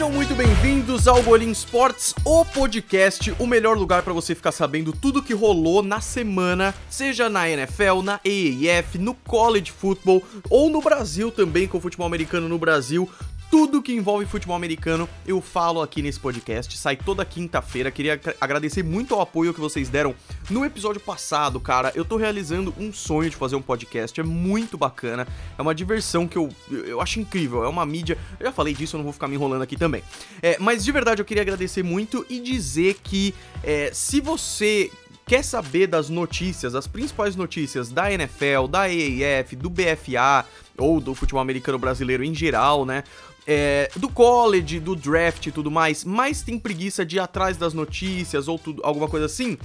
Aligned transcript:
Sejam 0.00 0.14
muito 0.14 0.34
bem-vindos 0.34 1.06
ao 1.06 1.22
Golim 1.22 1.50
Sports, 1.50 2.14
o 2.24 2.42
podcast, 2.42 3.34
o 3.38 3.46
melhor 3.46 3.76
lugar 3.76 4.02
para 4.02 4.14
você 4.14 4.34
ficar 4.34 4.50
sabendo 4.50 4.94
tudo 4.94 5.22
que 5.22 5.34
rolou 5.34 5.82
na 5.82 6.00
semana, 6.00 6.74
seja 6.88 7.28
na 7.28 7.46
NFL, 7.46 8.00
na 8.02 8.14
AAF, 8.14 8.96
no 8.96 9.12
college 9.12 9.70
football 9.70 10.22
ou 10.48 10.70
no 10.70 10.80
Brasil 10.80 11.30
também, 11.30 11.68
com 11.68 11.76
o 11.76 11.80
futebol 11.82 12.06
americano 12.06 12.48
no 12.48 12.58
Brasil 12.58 13.06
tudo 13.50 13.82
que 13.82 13.92
envolve 13.92 14.24
futebol 14.26 14.54
americano 14.54 15.08
eu 15.26 15.40
falo 15.40 15.82
aqui 15.82 16.00
nesse 16.00 16.20
podcast. 16.20 16.78
Sai 16.78 16.96
toda 16.96 17.24
quinta-feira. 17.24 17.90
Queria 17.90 18.18
agradecer 18.40 18.84
muito 18.84 19.12
ao 19.12 19.20
apoio 19.20 19.52
que 19.52 19.60
vocês 19.60 19.88
deram 19.88 20.14
no 20.48 20.64
episódio 20.64 21.00
passado, 21.00 21.58
cara. 21.58 21.90
Eu 21.96 22.04
tô 22.04 22.16
realizando 22.16 22.72
um 22.78 22.92
sonho 22.92 23.28
de 23.28 23.36
fazer 23.36 23.56
um 23.56 23.62
podcast. 23.62 24.18
É 24.20 24.22
muito 24.22 24.78
bacana. 24.78 25.26
É 25.58 25.62
uma 25.62 25.74
diversão 25.74 26.28
que 26.28 26.38
eu, 26.38 26.48
eu 26.70 27.00
acho 27.00 27.18
incrível. 27.18 27.64
É 27.64 27.68
uma 27.68 27.84
mídia. 27.84 28.16
Eu 28.38 28.46
já 28.46 28.52
falei 28.52 28.72
disso, 28.72 28.94
eu 28.94 28.98
não 28.98 29.04
vou 29.04 29.12
ficar 29.12 29.26
me 29.26 29.34
enrolando 29.34 29.62
aqui 29.62 29.76
também. 29.76 30.04
É, 30.40 30.56
mas 30.60 30.84
de 30.84 30.92
verdade 30.92 31.20
eu 31.20 31.24
queria 31.24 31.42
agradecer 31.42 31.82
muito 31.82 32.24
e 32.30 32.38
dizer 32.38 32.98
que 33.02 33.34
é, 33.64 33.90
se 33.92 34.20
você 34.20 34.92
quer 35.30 35.44
saber 35.44 35.86
das 35.86 36.08
notícias, 36.08 36.74
as 36.74 36.88
principais 36.88 37.36
notícias 37.36 37.88
da 37.88 38.12
NFL, 38.12 38.66
da 38.68 38.82
AAF, 38.82 39.54
do 39.54 39.70
BFA 39.70 40.44
ou 40.76 41.00
do 41.00 41.14
futebol 41.14 41.40
americano 41.40 41.78
brasileiro 41.78 42.24
em 42.24 42.34
geral, 42.34 42.84
né? 42.84 43.04
É, 43.52 43.90
do 43.96 44.08
college, 44.08 44.78
do 44.78 44.94
draft 44.94 45.44
e 45.44 45.50
tudo 45.50 45.72
mais, 45.72 46.04
mas 46.04 46.40
tem 46.40 46.56
preguiça 46.56 47.04
de 47.04 47.16
ir 47.16 47.18
atrás 47.18 47.56
das 47.56 47.74
notícias 47.74 48.46
ou 48.46 48.56
tudo, 48.56 48.80
alguma 48.84 49.08
coisa 49.08 49.26
assim, 49.26 49.58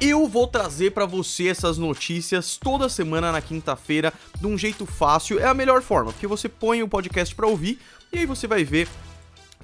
eu 0.00 0.28
vou 0.28 0.46
trazer 0.46 0.92
para 0.92 1.06
você 1.06 1.48
essas 1.48 1.76
notícias 1.76 2.56
toda 2.56 2.88
semana 2.88 3.32
na 3.32 3.40
quinta-feira, 3.40 4.12
de 4.38 4.46
um 4.46 4.56
jeito 4.56 4.86
fácil. 4.86 5.40
É 5.40 5.46
a 5.46 5.54
melhor 5.54 5.82
forma, 5.82 6.12
porque 6.12 6.26
você 6.28 6.48
põe 6.48 6.84
o 6.84 6.88
podcast 6.88 7.34
para 7.34 7.48
ouvir 7.48 7.80
e 8.12 8.20
aí 8.20 8.26
você 8.26 8.46
vai 8.46 8.62
ver 8.62 8.86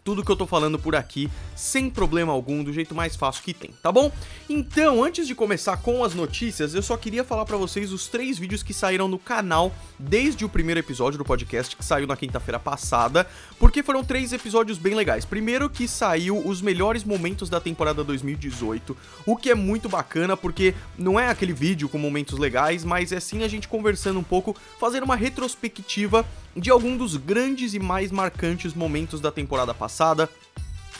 tudo 0.04 0.24
que 0.24 0.30
eu 0.30 0.36
tô 0.36 0.46
falando 0.46 0.78
por 0.78 0.96
aqui 0.96 1.30
sem 1.54 1.88
problema 1.88 2.32
algum, 2.32 2.62
do 2.64 2.72
jeito 2.72 2.94
mais 2.94 3.14
fácil 3.14 3.42
que 3.42 3.54
tem, 3.54 3.70
tá 3.82 3.92
bom? 3.92 4.10
Então, 4.48 5.02
antes 5.02 5.26
de 5.26 5.34
começar 5.34 5.76
com 5.76 6.02
as 6.02 6.14
notícias, 6.14 6.74
eu 6.74 6.82
só 6.82 6.96
queria 6.96 7.24
falar 7.24 7.44
para 7.44 7.56
vocês 7.56 7.92
os 7.92 8.08
três 8.08 8.38
vídeos 8.38 8.62
que 8.62 8.74
saíram 8.74 9.06
no 9.06 9.18
canal 9.18 9.72
desde 9.98 10.44
o 10.44 10.48
primeiro 10.48 10.80
episódio 10.80 11.18
do 11.18 11.24
podcast, 11.24 11.76
que 11.76 11.84
saiu 11.84 12.06
na 12.06 12.16
quinta-feira 12.16 12.58
passada, 12.58 13.26
porque 13.58 13.82
foram 13.82 14.02
três 14.02 14.32
episódios 14.32 14.78
bem 14.78 14.94
legais. 14.94 15.24
Primeiro 15.24 15.70
que 15.70 15.86
saiu 15.86 16.44
os 16.46 16.60
melhores 16.60 17.04
momentos 17.04 17.48
da 17.48 17.60
temporada 17.60 18.02
2018, 18.02 18.96
o 19.24 19.36
que 19.36 19.50
é 19.50 19.54
muito 19.54 19.88
bacana, 19.88 20.36
porque 20.36 20.74
não 20.98 21.18
é 21.18 21.28
aquele 21.28 21.52
vídeo 21.52 21.88
com 21.88 21.98
momentos 21.98 22.38
legais, 22.38 22.84
mas 22.84 23.12
é 23.12 23.20
sim 23.20 23.44
a 23.44 23.48
gente 23.48 23.68
conversando 23.68 24.18
um 24.18 24.24
pouco, 24.24 24.56
fazendo 24.80 25.04
uma 25.04 25.16
retrospectiva 25.16 26.26
de 26.56 26.70
algum 26.70 26.96
dos 26.96 27.16
grandes 27.16 27.74
e 27.74 27.78
mais 27.78 28.10
marcantes 28.10 28.74
momentos 28.74 29.20
da 29.20 29.30
temporada 29.30 29.72
passada, 29.72 30.28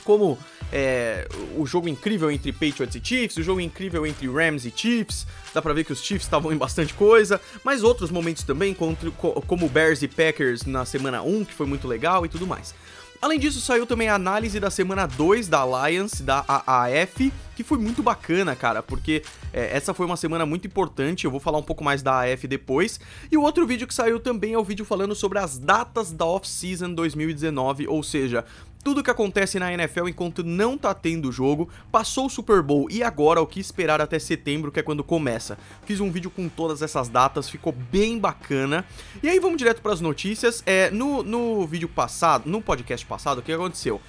como 0.03 0.37
é, 0.71 1.27
o 1.55 1.65
jogo 1.65 1.87
incrível 1.87 2.31
entre 2.31 2.51
Patriots 2.51 2.95
e 2.95 3.01
Chiefs, 3.03 3.37
o 3.37 3.43
jogo 3.43 3.61
incrível 3.61 4.05
entre 4.05 4.27
Rams 4.27 4.65
e 4.65 4.73
Chiefs, 4.75 5.25
dá 5.53 5.61
pra 5.61 5.73
ver 5.73 5.83
que 5.83 5.93
os 5.93 6.01
Chiefs 6.01 6.25
estavam 6.25 6.51
em 6.51 6.57
bastante 6.57 6.93
coisa, 6.93 7.39
mas 7.63 7.83
outros 7.83 8.11
momentos 8.11 8.43
também, 8.43 8.73
como 8.73 9.69
Bears 9.69 10.01
e 10.01 10.07
Packers 10.07 10.65
na 10.65 10.85
semana 10.85 11.21
1, 11.21 11.45
que 11.45 11.53
foi 11.53 11.65
muito 11.65 11.87
legal 11.87 12.25
e 12.25 12.29
tudo 12.29 12.47
mais. 12.47 12.73
Além 13.23 13.39
disso, 13.39 13.61
saiu 13.61 13.85
também 13.85 14.09
a 14.09 14.15
análise 14.15 14.59
da 14.59 14.69
semana 14.69 15.05
2 15.05 15.47
da 15.47 15.59
Alliance, 15.59 16.21
da 16.21 16.43
AAF, 16.45 17.31
que 17.55 17.63
foi 17.63 17.77
muito 17.77 18.03
bacana, 18.03 18.53
cara, 18.53 18.83
porque 18.83 19.23
é, 19.53 19.77
essa 19.77 19.93
foi 19.93 20.05
uma 20.05 20.17
semana 20.17 20.45
muito 20.45 20.67
importante, 20.67 21.23
eu 21.23 21.31
vou 21.31 21.39
falar 21.39 21.57
um 21.57 21.63
pouco 21.63 21.85
mais 21.85 22.03
da 22.03 22.25
AF 22.25 22.45
depois. 22.49 22.99
E 23.31 23.37
o 23.37 23.41
outro 23.41 23.65
vídeo 23.65 23.87
que 23.87 23.93
saiu 23.93 24.19
também 24.19 24.55
é 24.55 24.57
o 24.57 24.63
vídeo 24.65 24.83
falando 24.83 25.15
sobre 25.15 25.39
as 25.39 25.57
datas 25.57 26.11
da 26.11 26.25
off-season 26.25 26.93
2019, 26.93 27.87
ou 27.87 28.03
seja, 28.03 28.43
tudo 28.83 29.03
que 29.03 29.09
acontece 29.09 29.57
na 29.57 29.73
NFL 29.73 30.09
enquanto 30.09 30.43
não 30.43 30.77
tá 30.77 30.93
tendo 30.93 31.31
jogo, 31.31 31.69
passou 31.91 32.25
o 32.25 32.29
Super 32.29 32.61
Bowl 32.61 32.87
e 32.91 33.01
agora 33.01 33.41
o 33.41 33.47
que 33.47 33.59
esperar 33.59 34.01
até 34.01 34.19
setembro, 34.19 34.71
que 34.71 34.79
é 34.79 34.83
quando 34.83 35.03
começa. 35.03 35.57
Fiz 35.85 35.99
um 35.99 36.11
vídeo 36.11 36.29
com 36.29 36.49
todas 36.49 36.81
essas 36.81 37.07
datas, 37.07 37.49
ficou 37.49 37.71
bem 37.71 38.19
bacana. 38.19 38.85
E 39.21 39.29
aí 39.29 39.39
vamos 39.39 39.57
direto 39.57 39.81
para 39.81 39.93
as 39.93 40.01
notícias. 40.01 40.61
É, 40.65 40.91
no, 40.91 41.23
no 41.23 41.65
vídeo 41.65 41.87
passado, 41.87 42.49
no 42.49 42.61
podcast 42.61 43.05
passado, 43.05 43.37
o 43.39 43.41
que 43.41 43.53
aconteceu? 43.53 44.01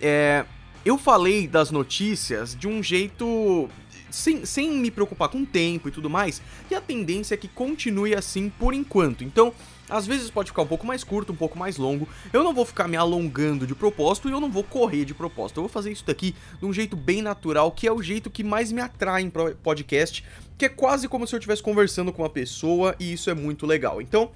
É, 0.00 0.44
eu 0.84 0.98
falei 0.98 1.48
das 1.48 1.70
notícias 1.70 2.54
de 2.54 2.68
um 2.68 2.82
jeito 2.82 3.68
sem, 4.10 4.44
sem 4.44 4.70
me 4.70 4.90
preocupar 4.90 5.28
com 5.28 5.42
o 5.42 5.46
tempo 5.46 5.88
e 5.88 5.90
tudo 5.90 6.08
mais, 6.08 6.40
e 6.70 6.74
a 6.74 6.80
tendência 6.80 7.34
é 7.34 7.38
que 7.38 7.48
continue 7.48 8.14
assim 8.14 8.50
por 8.50 8.74
enquanto. 8.74 9.24
Então, 9.24 9.52
às 9.88 10.06
vezes 10.06 10.30
pode 10.30 10.50
ficar 10.50 10.62
um 10.62 10.66
pouco 10.66 10.86
mais 10.86 11.02
curto, 11.02 11.32
um 11.32 11.36
pouco 11.36 11.58
mais 11.58 11.76
longo. 11.76 12.08
Eu 12.32 12.44
não 12.44 12.52
vou 12.52 12.64
ficar 12.64 12.88
me 12.88 12.96
alongando 12.96 13.66
de 13.66 13.74
propósito 13.74 14.28
e 14.28 14.32
eu 14.32 14.40
não 14.40 14.50
vou 14.50 14.64
correr 14.64 15.04
de 15.04 15.14
propósito. 15.14 15.58
Eu 15.58 15.62
vou 15.62 15.70
fazer 15.70 15.90
isso 15.92 16.04
daqui 16.06 16.34
de 16.58 16.66
um 16.66 16.72
jeito 16.72 16.96
bem 16.96 17.22
natural, 17.22 17.70
que 17.72 17.86
é 17.86 17.92
o 17.92 18.02
jeito 18.02 18.30
que 18.30 18.44
mais 18.44 18.72
me 18.72 18.80
atrai 18.80 19.22
em 19.22 19.30
podcast, 19.30 20.24
que 20.56 20.64
é 20.64 20.68
quase 20.68 21.08
como 21.08 21.26
se 21.26 21.34
eu 21.34 21.38
estivesse 21.38 21.62
conversando 21.62 22.12
com 22.12 22.22
uma 22.22 22.30
pessoa 22.30 22.94
e 22.98 23.12
isso 23.12 23.30
é 23.30 23.34
muito 23.34 23.66
legal. 23.66 24.02
Então, 24.02 24.30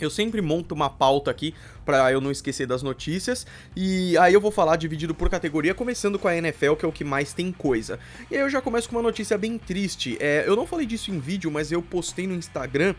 eu 0.00 0.10
sempre 0.10 0.40
monto 0.40 0.74
uma 0.74 0.90
pauta 0.90 1.30
aqui 1.30 1.54
para 1.84 2.10
eu 2.10 2.20
não 2.20 2.30
esquecer 2.30 2.66
das 2.66 2.82
notícias 2.82 3.46
e 3.76 4.16
aí 4.18 4.34
eu 4.34 4.40
vou 4.40 4.50
falar 4.50 4.76
dividido 4.76 5.14
por 5.14 5.28
categoria, 5.28 5.74
começando 5.74 6.18
com 6.18 6.26
a 6.26 6.36
NFL, 6.36 6.74
que 6.74 6.84
é 6.84 6.88
o 6.88 6.92
que 6.92 7.04
mais 7.04 7.32
tem 7.32 7.52
coisa. 7.52 8.00
E 8.30 8.34
aí 8.34 8.40
eu 8.40 8.50
já 8.50 8.60
começo 8.60 8.88
com 8.88 8.96
uma 8.96 9.02
notícia 9.02 9.38
bem 9.38 9.58
triste. 9.58 10.16
É, 10.18 10.44
eu 10.46 10.56
não 10.56 10.66
falei 10.66 10.86
disso 10.86 11.10
em 11.10 11.20
vídeo, 11.20 11.50
mas 11.50 11.70
eu 11.70 11.82
postei 11.82 12.26
no 12.26 12.34
Instagram 12.34 12.94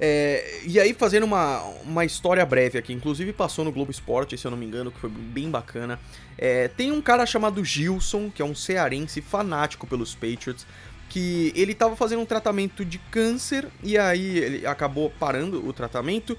é, 0.00 0.62
e 0.64 0.80
aí, 0.80 0.94
fazendo 0.94 1.24
uma, 1.24 1.62
uma 1.84 2.04
história 2.06 2.44
breve 2.46 2.78
aqui, 2.78 2.92
inclusive 2.92 3.34
passou 3.34 3.64
no 3.64 3.70
Globo 3.70 3.90
Esporte, 3.90 4.38
se 4.38 4.46
eu 4.46 4.50
não 4.50 4.56
me 4.56 4.64
engano, 4.64 4.90
que 4.90 4.98
foi 4.98 5.10
bem 5.10 5.50
bacana. 5.50 6.00
É, 6.38 6.68
tem 6.68 6.90
um 6.90 7.02
cara 7.02 7.26
chamado 7.26 7.62
Gilson, 7.62 8.30
que 8.30 8.40
é 8.40 8.44
um 8.44 8.54
cearense 8.54 9.20
fanático 9.20 9.86
pelos 9.86 10.14
Patriots, 10.14 10.66
que 11.10 11.52
ele 11.54 11.72
estava 11.72 11.94
fazendo 11.96 12.22
um 12.22 12.24
tratamento 12.24 12.82
de 12.82 12.96
câncer 13.10 13.66
e 13.82 13.98
aí 13.98 14.38
ele 14.38 14.66
acabou 14.66 15.10
parando 15.10 15.66
o 15.66 15.72
tratamento 15.72 16.38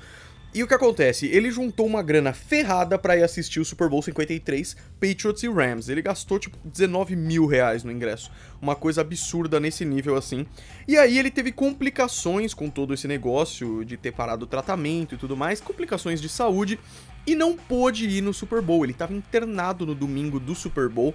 e 0.54 0.62
o 0.62 0.68
que 0.68 0.74
acontece? 0.74 1.28
Ele 1.28 1.50
juntou 1.50 1.86
uma 1.86 2.04
grana 2.04 2.34
ferrada 2.34 3.00
para 3.00 3.16
ir 3.16 3.24
assistir 3.24 3.62
o 3.62 3.66
Super 3.66 3.88
Bowl 3.88 4.02
53, 4.02 4.76
Patriots 5.00 5.44
e 5.44 5.48
Rams. 5.48 5.88
Ele 5.88 6.02
gastou 6.02 6.38
tipo 6.38 6.58
19 6.66 7.16
mil 7.16 7.46
reais 7.46 7.86
no 7.86 7.92
ingresso. 7.92 8.30
Uma 8.62 8.76
coisa 8.76 9.00
absurda 9.00 9.62
nesse 9.62 9.86
nível 9.86 10.18
assim. 10.18 10.46
E 10.86 10.98
aí 10.98 11.18
ele 11.18 11.32
teve 11.32 11.54
complicações 11.54 12.54
com 12.54 12.70
todo 12.70 12.94
esse 12.94 13.08
negócio 13.08 13.86
de 13.86 13.96
ter 13.96 14.12
parado 14.12 14.44
o 14.44 14.48
tratamento 14.48 15.16
e 15.16 15.18
tudo 15.18 15.38
mais, 15.38 15.62
complicações 15.62 16.22
de 16.22 16.28
saúde, 16.28 16.78
e 17.26 17.34
não 17.34 17.56
pôde 17.56 18.10
ir 18.10 18.22
no 18.22 18.34
Super 18.34 18.62
Bowl. 18.62 18.84
Ele 18.84 18.92
estava 18.92 19.14
internado 19.14 19.86
no 19.86 19.96
domingo 19.96 20.38
do 20.38 20.54
Super 20.54 20.90
Bowl. 20.90 21.14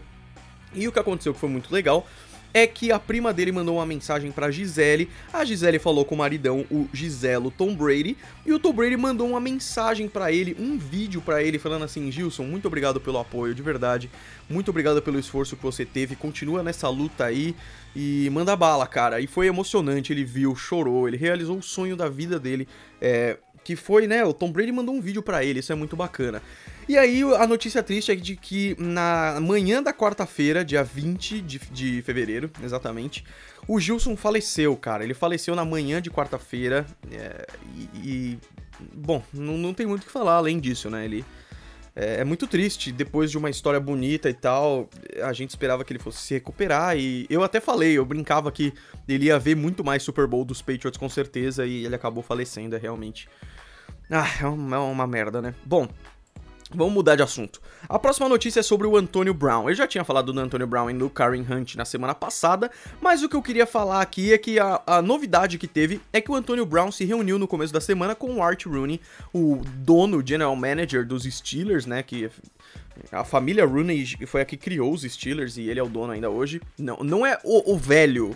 E 0.75 0.89
o 0.89 0.93
que 0.93 0.99
aconteceu 0.99 1.35
que 1.35 1.41
foi 1.41 1.51
muito 1.51 1.73
legal 1.73 2.07
é 2.56 2.67
que 2.67 2.91
a 2.91 2.99
prima 2.99 3.34
dele 3.34 3.53
mandou 3.53 3.77
uma 3.77 3.84
mensagem 3.84 4.33
para 4.33 4.50
Gisele. 4.50 5.11
A 5.31 5.44
Gisele 5.44 5.78
falou 5.78 6.06
com 6.06 6.15
o 6.15 6.19
maridão, 6.19 6.65
o 6.71 6.89
Giselo 6.91 7.50
Tom 7.50 7.75
Brady, 7.77 8.17
e 8.47 8.53
o 8.55 8.59
Tom 8.59 8.72
Brady 8.72 8.97
mandou 8.97 9.28
uma 9.28 9.39
mensagem 9.39 10.09
para 10.09 10.33
ele, 10.33 10.56
um 10.59 10.78
vídeo 10.78 11.21
para 11.21 11.43
ele 11.43 11.59
falando 11.59 11.84
assim: 11.84 12.11
"Gilson, 12.11 12.45
muito 12.45 12.66
obrigado 12.66 12.99
pelo 12.99 13.19
apoio, 13.19 13.55
de 13.55 13.61
verdade. 13.61 14.11
Muito 14.49 14.71
obrigado 14.71 15.03
pelo 15.03 15.19
esforço 15.19 15.55
que 15.55 15.62
você 15.62 15.84
teve. 15.84 16.16
Continua 16.16 16.62
nessa 16.62 16.89
luta 16.89 17.27
aí 17.27 17.55
e 17.95 18.31
manda 18.33 18.56
bala, 18.56 18.87
cara". 18.87 19.21
E 19.21 19.27
foi 19.27 19.49
emocionante, 19.49 20.15
ele 20.15 20.25
viu, 20.25 20.56
chorou, 20.56 21.06
ele 21.06 21.19
realizou 21.19 21.59
o 21.59 21.62
sonho 21.62 21.95
da 21.95 22.09
vida 22.09 22.41
dele. 22.41 22.66
É, 23.03 23.37
que 23.66 23.75
foi, 23.75 24.06
né, 24.06 24.25
o 24.25 24.32
Tom 24.32 24.53
Brady 24.53 24.71
mandou 24.71 24.94
um 24.94 25.00
vídeo 25.00 25.21
para 25.21 25.44
ele, 25.44 25.59
isso 25.59 25.72
é 25.72 25.75
muito 25.75 25.97
bacana. 25.97 26.41
E 26.88 26.97
aí 26.97 27.21
a 27.22 27.49
notícia 27.49 27.82
triste 27.82 28.12
é 28.12 28.15
de 28.15 28.37
que 28.37 28.77
na 28.78 29.41
manhã 29.41 29.82
da 29.82 29.93
quarta-feira, 29.93 30.65
dia 30.65 30.84
20 30.84 31.41
de, 31.41 31.59
de 31.59 32.03
fevereiro, 32.03 32.49
exatamente, 32.62 33.25
o 33.66 33.80
Gilson 33.80 34.16
faleceu, 34.16 34.77
cara. 34.77 35.03
Ele 35.03 35.15
faleceu 35.15 35.57
na 35.57 35.65
manhã 35.65 36.01
de 36.01 36.13
quarta-feira 36.13 36.86
é, 37.10 37.45
e, 37.74 38.09
e, 38.09 38.39
Bom, 38.95 39.21
não, 39.33 39.59
não 39.59 39.74
tem 39.74 39.84
muito 39.84 40.04
o 40.04 40.07
que 40.07 40.12
falar 40.12 40.34
além 40.34 40.60
disso, 40.60 40.89
né? 40.89 41.04
Ele... 41.04 41.24
É, 41.97 42.21
é 42.21 42.25
muito 42.25 42.47
triste, 42.47 42.93
depois 42.93 43.31
de 43.31 43.39
uma 43.39 43.48
história 43.48 43.81
bonita 43.81 44.28
e 44.28 44.34
tal, 44.34 44.89
a 45.22 45.33
gente 45.33 45.48
esperava 45.51 45.83
que 45.83 45.93
ele 45.93 45.98
fosse 45.98 46.19
se 46.19 46.34
recuperar 46.34 46.95
e 46.97 47.27
eu 47.31 47.43
até 47.43 47.59
falei, 47.59 47.97
eu 47.97 48.04
brincava 48.04 48.53
que 48.53 48.75
ele 49.09 49.27
ia 49.27 49.39
ver 49.39 49.57
muito 49.57 49.83
mais 49.83 50.03
Super 50.03 50.27
Bowl 50.27 50.45
dos 50.45 50.60
Patriots 50.60 50.98
com 50.98 51.09
certeza 51.09 51.65
e 51.65 51.87
ele 51.87 51.95
acabou 51.95 52.22
falecendo, 52.22 52.77
é 52.77 52.78
realmente 52.78 53.27
ah, 54.10 54.28
é 54.41 54.47
uma, 54.47 54.77
é 54.77 54.78
uma 54.78 55.07
merda, 55.07 55.41
né? 55.41 55.54
Bom, 55.65 55.89
Vamos 56.74 56.95
mudar 56.95 57.15
de 57.15 57.22
assunto. 57.22 57.60
A 57.89 57.98
próxima 57.98 58.28
notícia 58.28 58.60
é 58.60 58.63
sobre 58.63 58.86
o 58.86 58.97
Antonio 58.97 59.33
Brown. 59.33 59.68
Eu 59.68 59.74
já 59.74 59.86
tinha 59.86 60.04
falado 60.04 60.33
do 60.33 60.41
Antonio 60.41 60.66
Brown 60.66 60.91
e 60.91 60.95
do 60.95 61.09
Karen 61.09 61.45
Hunt 61.48 61.77
na 61.77 61.84
semana 61.84 62.15
passada, 62.15 62.71
mas 63.01 63.22
o 63.22 63.28
que 63.28 63.36
eu 63.36 63.42
queria 63.42 63.66
falar 63.66 64.01
aqui 64.01 64.33
é 64.33 64.39
que 64.39 64.59
a, 64.59 64.83
a, 64.86 65.03
novidade 65.03 65.59
que 65.59 65.68
teve 65.68 66.01
é 66.13 66.21
que 66.21 66.30
o 66.30 66.34
Antonio 66.34 66.66
Brown 66.66 66.91
se 66.91 67.04
reuniu 67.04 67.39
no 67.39 67.47
começo 67.47 67.72
da 67.72 67.80
semana 67.80 68.15
com 68.15 68.34
o 68.34 68.42
Art 68.42 68.66
Rooney, 68.66 69.01
o 69.33 69.63
dono, 69.77 70.27
general 70.27 70.57
manager 70.57 71.07
dos 71.07 71.22
Steelers, 71.24 71.86
né? 71.86 72.03
Que 72.03 72.30
a 73.12 73.24
família 73.24 73.65
Rooney 73.65 74.04
foi 74.27 74.41
a 74.41 74.45
que 74.45 74.57
criou 74.57 74.92
os 74.92 75.03
Steelers 75.03 75.57
e 75.57 75.69
ele 75.69 75.78
é 75.78 75.83
o 75.83 75.89
dono 75.89 76.12
ainda 76.12 76.30
hoje. 76.30 76.60
Não, 76.78 76.97
não 76.98 77.27
é 77.27 77.39
o, 77.45 77.74
o 77.74 77.78
velho. 77.78 78.34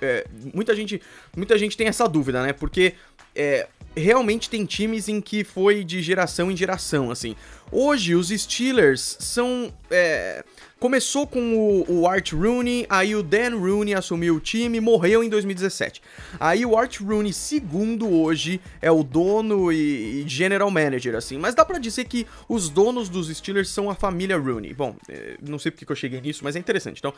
É, 0.00 0.26
muita 0.52 0.74
gente, 0.74 1.00
muita 1.36 1.58
gente 1.58 1.76
tem 1.76 1.86
essa 1.86 2.08
dúvida, 2.08 2.42
né? 2.42 2.52
Porque 2.52 2.94
é, 3.34 3.68
realmente 3.96 4.48
tem 4.48 4.64
times 4.64 5.08
em 5.08 5.20
que 5.20 5.44
foi 5.44 5.84
de 5.84 6.02
geração 6.02 6.50
em 6.50 6.56
geração, 6.56 7.10
assim. 7.10 7.36
Hoje, 7.70 8.14
os 8.14 8.28
Steelers 8.28 9.16
são. 9.20 9.72
É, 9.90 10.44
Começou 10.82 11.28
com 11.28 11.54
o, 11.54 12.00
o, 12.00 12.08
Art 12.08 12.32
Rooney, 12.32 12.84
aí 12.90 13.14
o 13.14 13.22
Dan 13.22 13.56
Rooney 13.56 13.94
assumiu 13.94 14.34
o 14.34 14.40
time, 14.40 14.80
morreu 14.80 15.22
em 15.22 15.28
2017. 15.28 16.02
Aí 16.40 16.66
o 16.66 16.76
Art 16.76 16.98
Rooney, 16.98 17.32
segundo 17.32 18.12
hoje, 18.12 18.60
é 18.80 18.90
o 18.90 19.04
dono 19.04 19.70
e, 19.70 20.24
e 20.24 20.28
general 20.28 20.68
manager, 20.72 21.14
assim. 21.14 21.38
Mas 21.38 21.54
dá 21.54 21.64
para 21.64 21.78
dizer 21.78 22.06
que 22.06 22.26
os 22.48 22.68
donos 22.68 23.08
dos 23.08 23.28
Steelers 23.28 23.68
são 23.68 23.88
a 23.90 23.94
família 23.94 24.36
Rooney. 24.36 24.74
Bom, 24.74 24.96
é, 25.08 25.36
não 25.40 25.56
sei 25.56 25.70
porque 25.70 25.86
eu 25.88 25.94
cheguei 25.94 26.20
nisso, 26.20 26.42
mas 26.42 26.56
é 26.56 26.58
interessante. 26.58 26.98
Então, 26.98 27.14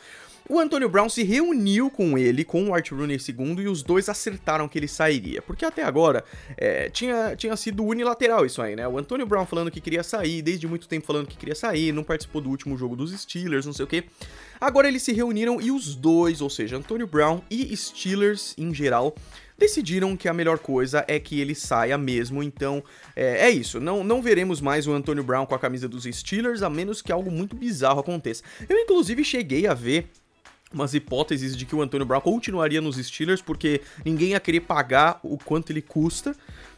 o 0.47 0.59
Antonio 0.59 0.87
Brown 0.87 1.09
se 1.09 1.23
reuniu 1.23 1.89
com 1.89 2.19
ele, 2.19 2.43
com 2.43 2.69
o 2.69 2.75
Art 2.75 2.91
Rooney 2.91 3.17
segundo, 3.17 3.63
e 3.63 3.67
os 3.67 3.81
dois 3.81 4.09
acertaram 4.09 4.67
que 4.67 4.77
ele 4.77 4.87
sairia. 4.87 5.41
Porque 5.41 5.65
até 5.65 5.81
agora 5.81 6.23
é, 6.55 6.87
tinha, 6.91 7.35
tinha 7.35 7.55
sido 7.55 7.83
unilateral 7.83 8.45
isso 8.45 8.61
aí, 8.61 8.75
né? 8.75 8.87
O 8.87 8.99
Antonio 8.99 9.25
Brown 9.25 9.47
falando 9.47 9.71
que 9.71 9.81
queria 9.81 10.03
sair, 10.03 10.43
desde 10.43 10.67
muito 10.67 10.87
tempo 10.87 11.07
falando 11.07 11.25
que 11.25 11.35
queria 11.35 11.55
sair, 11.55 11.91
não 11.91 12.03
participou 12.03 12.41
do 12.41 12.49
último 12.51 12.77
jogo 12.77 12.95
dos 12.95 13.11
Steelers 13.19 13.54
Steelers, 13.55 13.65
não 13.65 13.73
sei 13.73 13.85
o 13.85 13.87
que. 13.87 14.03
Agora 14.59 14.87
eles 14.87 15.03
se 15.03 15.13
reuniram 15.13 15.61
e 15.61 15.71
os 15.71 15.95
dois, 15.95 16.41
ou 16.41 16.49
seja, 16.49 16.77
Antonio 16.77 17.07
Brown 17.07 17.41
e 17.49 17.75
Steelers 17.75 18.53
em 18.57 18.73
geral, 18.73 19.15
decidiram 19.57 20.15
que 20.15 20.27
a 20.27 20.33
melhor 20.33 20.59
coisa 20.59 21.03
é 21.07 21.19
que 21.19 21.39
ele 21.39 21.55
saia 21.55 21.97
mesmo. 21.97 22.41
Então 22.41 22.83
é, 23.15 23.47
é, 23.47 23.49
isso. 23.49 23.79
Não, 23.79 24.03
não 24.03 24.21
veremos 24.21 24.61
mais 24.61 24.87
o 24.87 24.93
Antonio 24.93 25.23
Brown 25.23 25.45
com 25.45 25.55
a 25.55 25.59
camisa 25.59 25.87
dos 25.87 26.03
Steelers, 26.03 26.61
a 26.61 26.69
menos 26.69 27.01
que 27.01 27.11
algo 27.11 27.31
muito 27.31 27.55
bizarro 27.55 27.99
aconteça. 27.99 28.43
Eu, 28.67 28.77
inclusive, 28.77 29.23
cheguei 29.23 29.67
a 29.67 29.73
ver 29.73 30.09
umas 30.73 30.93
hipóteses 30.93 31.55
de 31.55 31.65
que 31.65 31.75
o 31.75 31.81
Antonio 31.81 32.05
Brown 32.05 32.21
continuaria 32.21 32.81
nos 32.81 32.97
Steelers 32.97 33.41
porque 33.41 33.81
ninguém 34.03 34.29
ia 34.29 34.39
querer 34.39 34.61
pagar 34.61 35.19
o 35.23 35.37
quanto 35.37 35.71
ele 35.71 35.81
custa. 35.81 36.35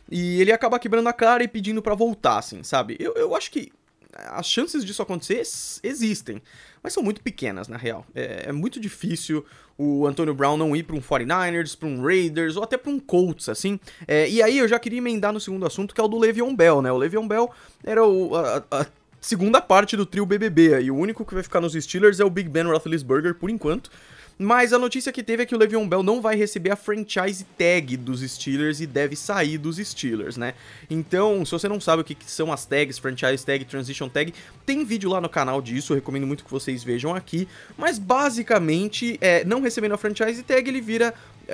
E 0.10 0.40
ele 0.40 0.54
acaba 0.54 0.80
quebrando 0.80 1.08
a 1.08 1.14
cara 1.14 1.44
e 1.44 1.50
pedindo 1.50 1.82
para 1.82 1.94
voltar, 1.94 2.38
assim, 2.38 2.64
sabe? 2.64 2.96
Eu, 2.98 3.14
eu 3.16 3.36
acho 3.36 3.52
que 3.52 3.74
as 4.14 4.48
chances 4.48 4.86
disso 4.86 5.02
acontecer 5.02 5.42
existem, 5.84 6.42
mas 6.82 6.94
são 6.94 7.04
muito 7.04 7.22
pequenas, 7.22 7.68
na 7.68 7.78
real. 7.78 8.06
É, 8.16 8.46
é 8.48 8.52
muito 8.52 8.80
difícil 8.80 9.46
o 9.78 10.08
Antonio 10.08 10.34
Brown 10.34 10.58
não 10.58 10.76
ir 10.76 10.84
para 10.84 10.96
um 10.96 11.02
49ers, 11.02 11.78
para 11.78 11.88
um 11.88 12.02
Raiders 12.02 12.56
ou 12.56 12.64
até 12.64 12.78
para 12.78 12.92
um 12.92 13.00
Colts, 13.00 13.48
assim. 13.50 13.80
É, 14.08 14.28
e 14.30 14.42
aí 14.42 14.58
eu 14.58 14.68
já 14.68 14.80
queria 14.80 14.98
emendar 14.98 15.32
no 15.32 15.40
segundo 15.40 15.66
assunto, 15.66 15.94
que 15.94 16.02
é 16.02 16.04
o 16.04 16.08
do 16.08 16.18
Le'Veon 16.18 16.56
Bell, 16.56 16.82
né? 16.82 16.92
O 16.92 16.98
Le'Veon 16.98 17.28
Bell 17.28 17.52
era 17.84 18.06
o, 18.06 18.36
a, 18.36 18.64
a 18.72 18.86
segunda 19.22 19.62
parte 19.62 19.96
do 19.96 20.06
trio 20.06 20.26
BBB, 20.26 20.82
e 20.82 20.92
o 20.92 20.96
único 20.96 21.26
que 21.26 21.34
vai 21.34 21.44
ficar 21.44 21.62
nos 21.62 21.74
Steelers 21.74 22.20
é 22.20 22.26
o 22.26 22.30
Big 22.30 22.50
Ben 22.50 22.64
Roethlisberger, 22.64 23.36
por 23.36 23.50
enquanto. 23.50 23.92
Mas 24.40 24.72
a 24.72 24.78
notícia 24.78 25.12
que 25.12 25.24
teve 25.24 25.44
é 25.44 25.46
que 25.46 25.56
o 25.56 25.58
Le'Veon 25.58 25.88
Bell 25.88 26.04
não 26.04 26.22
vai 26.22 26.36
receber 26.36 26.70
a 26.70 26.76
franchise 26.76 27.44
tag 27.58 27.98
dos 27.98 28.22
Steelers 28.22 28.80
e 28.80 28.86
deve 28.86 29.16
sair 29.16 29.58
dos 29.58 29.78
Steelers, 29.78 30.38
né? 30.38 30.54
Então, 30.90 31.44
se 31.44 31.52
você 31.52 31.68
não 31.68 31.82
sabe 31.82 32.04
o 32.04 32.06
que, 32.06 32.16
são 32.26 32.54
as 32.54 32.66
tags, 32.66 33.00
franchise 33.00 33.44
tag, 33.44 33.66
transition 33.66 34.08
tag, 34.08 34.34
tem 34.66 34.86
vídeo 34.86 35.10
lá 35.10 35.20
no 35.20 35.30
canal 35.30 35.62
disso, 35.62 35.94
eu 35.94 35.96
recomendo 35.96 36.28
muito 36.28 36.46
que 36.46 36.52
vocês 36.52 36.84
vejam 36.84 37.16
aqui. 37.16 37.48
Mas 37.76 37.98
basicamente, 37.98 39.18
é, 39.22 39.44
não 39.44 39.62
recebendo 39.62 39.94
a 39.94 39.98
franchise 39.98 40.44
tag, 40.44 40.70
ele 40.70 40.82
vira 40.82 41.14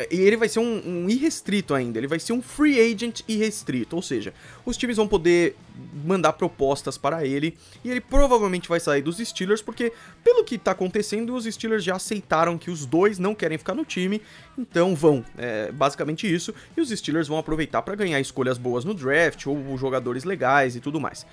e 0.09 0.21
ele 0.21 0.36
vai 0.36 0.50
ser 0.50 0.59
um, 0.59 0.81
um, 0.86 1.09
irrestrito 1.09 1.74
ainda, 1.74 2.00
ele 2.00 2.07
vai 2.07 2.19
ser 2.19 2.33
um 2.33 2.41
free 2.41 2.79
agent 2.79 3.21
irrestrito, 3.27 3.95
ou 3.95 4.01
seja, 4.01 4.33
os 4.65 4.75
times 4.75 4.97
vão 4.97 5.07
poder 5.07 5.56
mandar 6.03 6.33
propostas 6.33 6.97
para 6.97 7.25
ele 7.25 7.56
e 7.83 7.91
ele 7.91 8.01
provavelmente 8.01 8.68
vai 8.68 8.79
sair 8.79 9.01
dos 9.01 9.18
Steelers 9.18 9.62
porque, 9.62 9.94
pelo 10.24 10.44
que 10.44 10.57
tá 10.57 10.71
acontecendo, 10.71 11.36
os 11.36 11.45
Steelers 11.45 11.83
já 11.83 11.95
aceitaram 11.95 12.57
que 12.57 12.71
os 12.74 12.86
dois 12.86 13.18
não 13.20 13.34
querem 13.34 13.58
ficar 13.58 13.74
no 13.74 13.86
time, 13.86 14.22
então 14.58 14.94
vão, 14.96 15.24
é 15.38 15.72
basicamente 15.72 16.31
isso, 16.31 16.54
e 16.75 16.81
os 16.81 16.90
Steelers 16.90 17.28
vão 17.28 17.38
aproveitar 17.38 17.81
para 17.81 17.96
ganhar 17.96 18.20
escolhas 18.20 18.58
boas 18.58 18.84
no 18.84 18.94
draft 18.94 19.46
ou 19.48 19.78
jogadores 19.78 20.24
legais 20.24 20.75
e 20.75 20.80
tudo 20.80 21.00
mais. 21.00 21.25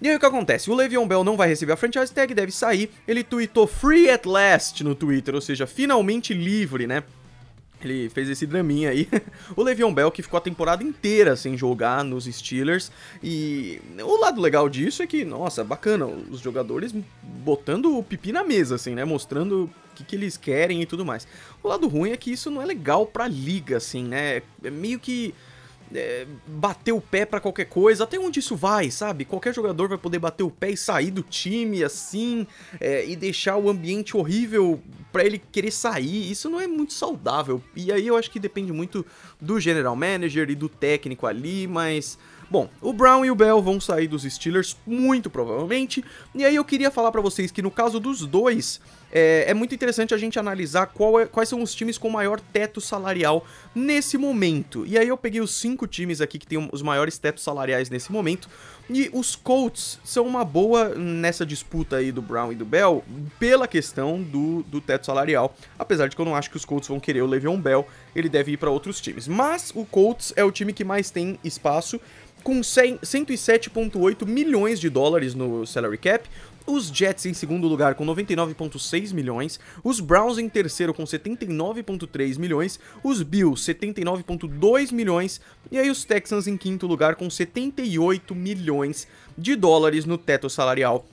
E 0.00 0.08
aí 0.08 0.16
o 0.16 0.20
que 0.20 0.26
acontece? 0.26 0.70
O 0.70 0.74
Le'Veon 0.74 1.06
Bell 1.06 1.24
não 1.24 1.36
vai 1.36 1.48
receber 1.48 1.72
a 1.72 1.76
franchise 1.76 2.12
tag, 2.12 2.34
deve 2.34 2.52
sair. 2.52 2.90
Ele 3.06 3.24
tweetou 3.24 3.66
free 3.66 4.10
at 4.10 4.26
last 4.26 4.82
no 4.84 4.94
Twitter, 4.94 5.34
ou 5.34 5.40
seja, 5.40 5.66
finalmente 5.66 6.34
livre, 6.34 6.86
né? 6.86 7.04
Ele 7.86 8.08
fez 8.08 8.28
esse 8.28 8.46
draminha 8.46 8.90
aí. 8.90 9.08
o 9.56 9.62
Le'Veon 9.62 9.92
Bell 9.92 10.10
que 10.10 10.22
ficou 10.22 10.38
a 10.38 10.40
temporada 10.40 10.82
inteira 10.82 11.36
sem 11.36 11.56
jogar 11.56 12.04
nos 12.04 12.24
Steelers. 12.24 12.90
E 13.22 13.80
o 14.02 14.20
lado 14.20 14.40
legal 14.40 14.68
disso 14.68 15.02
é 15.02 15.06
que, 15.06 15.24
nossa, 15.24 15.62
bacana, 15.62 16.06
os 16.06 16.40
jogadores 16.40 16.94
botando 17.22 17.96
o 17.96 18.02
pipi 18.02 18.32
na 18.32 18.44
mesa, 18.44 18.76
assim, 18.76 18.94
né? 18.94 19.04
Mostrando 19.04 19.64
o 19.64 19.94
que, 19.94 20.04
que 20.04 20.16
eles 20.16 20.36
querem 20.36 20.82
e 20.82 20.86
tudo 20.86 21.04
mais. 21.04 21.26
O 21.62 21.68
lado 21.68 21.86
ruim 21.88 22.10
é 22.10 22.16
que 22.16 22.32
isso 22.32 22.50
não 22.50 22.60
é 22.60 22.66
legal 22.66 23.06
pra 23.06 23.28
liga, 23.28 23.76
assim, 23.76 24.04
né? 24.04 24.42
É 24.62 24.70
meio 24.70 24.98
que 24.98 25.34
é, 25.94 26.26
bater 26.46 26.92
o 26.92 27.00
pé 27.00 27.24
para 27.24 27.40
qualquer 27.40 27.66
coisa, 27.66 28.04
até 28.04 28.18
onde 28.18 28.40
isso 28.40 28.56
vai, 28.56 28.90
sabe? 28.90 29.24
Qualquer 29.24 29.54
jogador 29.54 29.88
vai 29.88 29.98
poder 29.98 30.18
bater 30.18 30.42
o 30.42 30.50
pé 30.50 30.70
e 30.70 30.76
sair 30.76 31.10
do 31.10 31.22
time 31.22 31.82
assim, 31.84 32.46
é, 32.80 33.06
e 33.06 33.16
deixar 33.16 33.56
o 33.56 33.68
ambiente 33.68 34.16
horrível 34.16 34.80
para 35.12 35.24
ele 35.24 35.38
querer 35.38 35.70
sair. 35.70 36.30
Isso 36.30 36.50
não 36.50 36.60
é 36.60 36.66
muito 36.66 36.92
saudável. 36.92 37.62
E 37.76 37.92
aí 37.92 38.06
eu 38.06 38.16
acho 38.16 38.30
que 38.30 38.40
depende 38.40 38.72
muito 38.72 39.06
do 39.40 39.60
general 39.60 39.94
manager 39.94 40.50
e 40.50 40.54
do 40.54 40.68
técnico 40.68 41.26
ali, 41.26 41.66
mas 41.66 42.18
Bom, 42.50 42.68
o 42.80 42.92
Brown 42.92 43.24
e 43.24 43.30
o 43.30 43.34
Bell 43.34 43.60
vão 43.62 43.80
sair 43.80 44.06
dos 44.06 44.22
Steelers 44.22 44.76
muito 44.86 45.30
provavelmente, 45.30 46.04
e 46.34 46.44
aí 46.44 46.54
eu 46.54 46.64
queria 46.64 46.90
falar 46.90 47.10
para 47.10 47.20
vocês 47.20 47.50
que 47.50 47.62
no 47.62 47.70
caso 47.70 47.98
dos 47.98 48.26
dois, 48.26 48.80
é, 49.14 49.44
é 49.46 49.54
muito 49.54 49.72
interessante 49.74 50.12
a 50.12 50.18
gente 50.18 50.40
analisar 50.40 50.92
é, 51.22 51.26
quais 51.26 51.48
são 51.48 51.62
os 51.62 51.72
times 51.72 51.96
com 51.96 52.10
maior 52.10 52.40
teto 52.40 52.80
salarial 52.80 53.46
nesse 53.72 54.18
momento. 54.18 54.84
E 54.84 54.98
aí 54.98 55.06
eu 55.06 55.16
peguei 55.16 55.40
os 55.40 55.54
cinco 55.54 55.86
times 55.86 56.20
aqui 56.20 56.36
que 56.36 56.46
têm 56.46 56.68
os 56.72 56.82
maiores 56.82 57.16
tetos 57.16 57.44
salariais 57.44 57.88
nesse 57.88 58.10
momento, 58.10 58.48
e 58.90 59.08
os 59.14 59.34
Colts 59.36 59.98
são 60.04 60.26
uma 60.26 60.44
boa 60.44 60.88
nessa 60.96 61.46
disputa 61.46 61.96
aí 61.96 62.10
do 62.10 62.20
Brown 62.20 62.52
e 62.52 62.54
do 62.54 62.64
Bell 62.64 63.04
pela 63.38 63.68
questão 63.68 64.20
do, 64.20 64.62
do 64.64 64.80
teto 64.80 65.06
salarial. 65.06 65.56
Apesar 65.78 66.08
de 66.08 66.16
que 66.16 66.20
eu 66.20 66.26
não 66.26 66.34
acho 66.34 66.50
que 66.50 66.56
os 66.56 66.64
Colts 66.64 66.88
vão 66.88 66.98
querer 66.98 67.22
o 67.22 67.26
Le'Veon 67.26 67.58
Bell, 67.58 67.86
ele 68.14 68.28
deve 68.28 68.52
ir 68.52 68.56
para 68.56 68.70
outros 68.70 69.00
times. 69.00 69.28
Mas 69.28 69.72
o 69.74 69.86
Colts 69.86 70.32
é 70.36 70.44
o 70.44 70.50
time 70.50 70.72
que 70.72 70.84
mais 70.84 71.10
tem 71.10 71.38
espaço 71.42 72.00
com 72.44 72.60
107,8 72.60 74.26
milhões 74.26 74.78
de 74.78 74.90
dólares 74.90 75.34
no 75.34 75.66
salary 75.66 75.96
cap, 75.96 76.28
os 76.66 76.86
Jets 76.86 77.26
em 77.26 77.34
segundo 77.34 77.68
lugar 77.68 77.94
com 77.94 78.04
99,6 78.04 79.12
milhões, 79.12 79.60
os 79.82 80.00
Browns 80.00 80.38
em 80.38 80.48
terceiro 80.48 80.94
com 80.94 81.04
79,3 81.04 82.38
milhões, 82.38 82.78
os 83.02 83.22
Bills 83.22 83.62
79,2 83.72 84.92
milhões. 84.92 85.40
E 85.70 85.78
aí 85.78 85.90
os 85.90 86.04
Texans 86.04 86.46
em 86.46 86.56
quinto 86.56 86.86
lugar 86.86 87.14
com 87.16 87.28
78 87.28 88.34
milhões 88.34 89.06
de 89.36 89.56
dólares 89.56 90.04
no 90.04 90.16
teto 90.16 90.48
salarial 90.48 91.06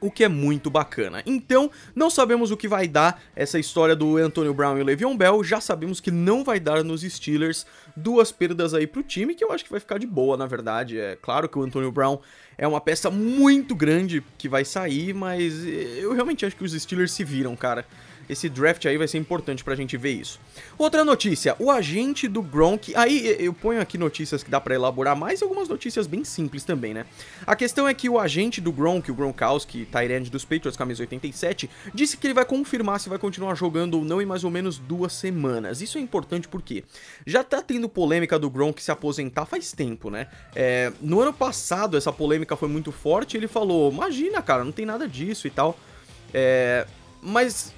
o 0.00 0.10
que 0.10 0.24
é 0.24 0.28
muito 0.28 0.70
bacana. 0.70 1.22
Então, 1.26 1.70
não 1.94 2.10
sabemos 2.10 2.50
o 2.50 2.56
que 2.56 2.68
vai 2.68 2.86
dar 2.86 3.22
essa 3.34 3.58
história 3.58 3.96
do 3.96 4.16
Antonio 4.16 4.54
Brown 4.54 4.78
e 4.78 4.82
o 4.82 4.84
Le'Veon 4.84 5.16
Bell, 5.16 5.42
já 5.42 5.60
sabemos 5.60 6.00
que 6.00 6.10
não 6.10 6.44
vai 6.44 6.60
dar 6.60 6.84
nos 6.84 7.02
Steelers 7.02 7.66
duas 7.96 8.30
perdas 8.30 8.74
aí 8.74 8.86
pro 8.86 9.02
time, 9.02 9.34
que 9.34 9.44
eu 9.44 9.52
acho 9.52 9.64
que 9.64 9.70
vai 9.70 9.80
ficar 9.80 9.98
de 9.98 10.06
boa, 10.06 10.36
na 10.36 10.46
verdade. 10.46 10.98
É 10.98 11.16
claro 11.16 11.48
que 11.48 11.58
o 11.58 11.62
Antonio 11.62 11.90
Brown 11.90 12.18
é 12.56 12.66
uma 12.66 12.80
peça 12.80 13.10
muito 13.10 13.74
grande 13.74 14.22
que 14.36 14.48
vai 14.48 14.64
sair, 14.64 15.14
mas 15.14 15.64
eu 15.64 16.12
realmente 16.12 16.44
acho 16.44 16.56
que 16.56 16.64
os 16.64 16.72
Steelers 16.72 17.12
se 17.12 17.24
viram, 17.24 17.54
cara. 17.56 17.84
Esse 18.28 18.48
draft 18.48 18.84
aí 18.86 18.98
vai 18.98 19.08
ser 19.08 19.18
importante 19.18 19.64
pra 19.64 19.74
gente 19.74 19.96
ver 19.96 20.12
isso. 20.12 20.40
Outra 20.76 21.04
notícia, 21.04 21.56
o 21.58 21.70
agente 21.70 22.28
do 22.28 22.42
Gronk. 22.42 22.94
Aí 22.94 23.36
eu 23.38 23.52
ponho 23.52 23.80
aqui 23.80 23.96
notícias 23.96 24.42
que 24.42 24.50
dá 24.50 24.60
para 24.60 24.74
elaborar 24.74 25.16
mais 25.16 25.42
algumas 25.42 25.68
notícias 25.68 26.06
bem 26.06 26.24
simples 26.24 26.64
também, 26.64 26.92
né? 26.92 27.06
A 27.46 27.56
questão 27.56 27.88
é 27.88 27.94
que 27.94 28.08
o 28.08 28.18
agente 28.18 28.60
do 28.60 28.70
Gronk, 28.70 29.10
o 29.10 29.14
Gronkowski, 29.14 29.86
Tyrande 29.86 30.30
dos 30.30 30.44
Patriots, 30.44 30.76
camisa 30.76 31.02
87, 31.02 31.70
disse 31.94 32.16
que 32.16 32.26
ele 32.26 32.34
vai 32.34 32.44
confirmar 32.44 33.00
se 33.00 33.08
vai 33.08 33.18
continuar 33.18 33.54
jogando 33.54 33.94
ou 33.94 34.04
não 34.04 34.20
em 34.20 34.26
mais 34.26 34.44
ou 34.44 34.50
menos 34.50 34.78
duas 34.78 35.12
semanas. 35.12 35.80
Isso 35.80 35.98
é 35.98 36.00
importante 36.00 36.48
porque 36.48 36.84
já 37.26 37.42
tá 37.42 37.62
tendo 37.62 37.88
polêmica 37.88 38.38
do 38.38 38.50
Gronk 38.50 38.82
se 38.82 38.90
aposentar 38.90 39.46
faz 39.46 39.72
tempo, 39.72 40.10
né? 40.10 40.28
É, 40.54 40.92
no 41.00 41.20
ano 41.20 41.32
passado 41.32 41.96
essa 41.96 42.12
polêmica 42.12 42.56
foi 42.56 42.68
muito 42.68 42.92
forte. 42.92 43.36
Ele 43.36 43.48
falou: 43.48 43.90
Imagina, 43.90 44.42
cara, 44.42 44.64
não 44.64 44.72
tem 44.72 44.84
nada 44.84 45.08
disso 45.08 45.46
e 45.46 45.50
tal. 45.50 45.78
É, 46.32 46.86
mas 47.22 47.72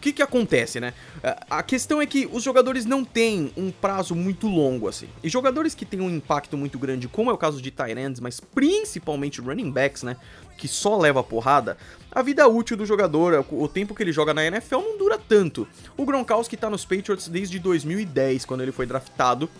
o 0.00 0.02
que 0.02 0.14
que 0.14 0.22
acontece, 0.22 0.80
né? 0.80 0.94
É, 1.22 1.36
a 1.50 1.62
questão 1.62 2.00
é 2.00 2.06
que 2.06 2.26
os 2.32 2.42
jogadores 2.42 2.86
não 2.86 3.04
têm 3.04 3.52
um 3.54 3.70
prazo 3.70 4.14
muito 4.14 4.46
longo, 4.46 4.88
assim. 4.88 5.10
E 5.22 5.28
jogadores 5.28 5.74
que 5.74 5.84
têm 5.84 6.00
um 6.00 6.08
impacto 6.08 6.56
muito 6.56 6.78
grande, 6.78 7.06
como 7.06 7.30
é 7.30 7.34
o 7.34 7.36
caso 7.36 7.60
de 7.60 7.70
Tyrands, 7.70 8.18
mas 8.18 8.40
principalmente 8.40 9.42
running 9.42 9.70
backs, 9.70 10.02
né? 10.02 10.16
Que 10.56 10.66
só 10.66 10.96
leva 10.96 11.22
porrada, 11.22 11.76
a 12.10 12.22
vida 12.22 12.48
útil 12.48 12.78
do 12.78 12.86
jogador, 12.86 13.44
o 13.50 13.68
tempo 13.68 13.94
que 13.94 14.02
ele 14.02 14.10
joga 14.10 14.32
na 14.32 14.42
NFL 14.42 14.76
não 14.76 14.96
dura 14.96 15.18
tanto. 15.18 15.68
O 15.98 16.06
Gronkowski 16.06 16.56
tá 16.56 16.70
nos 16.70 16.86
Patriots 16.86 17.28
desde 17.28 17.58
2010, 17.58 18.46
quando 18.46 18.62
ele 18.62 18.72
foi 18.72 18.86
draftado 18.86 19.50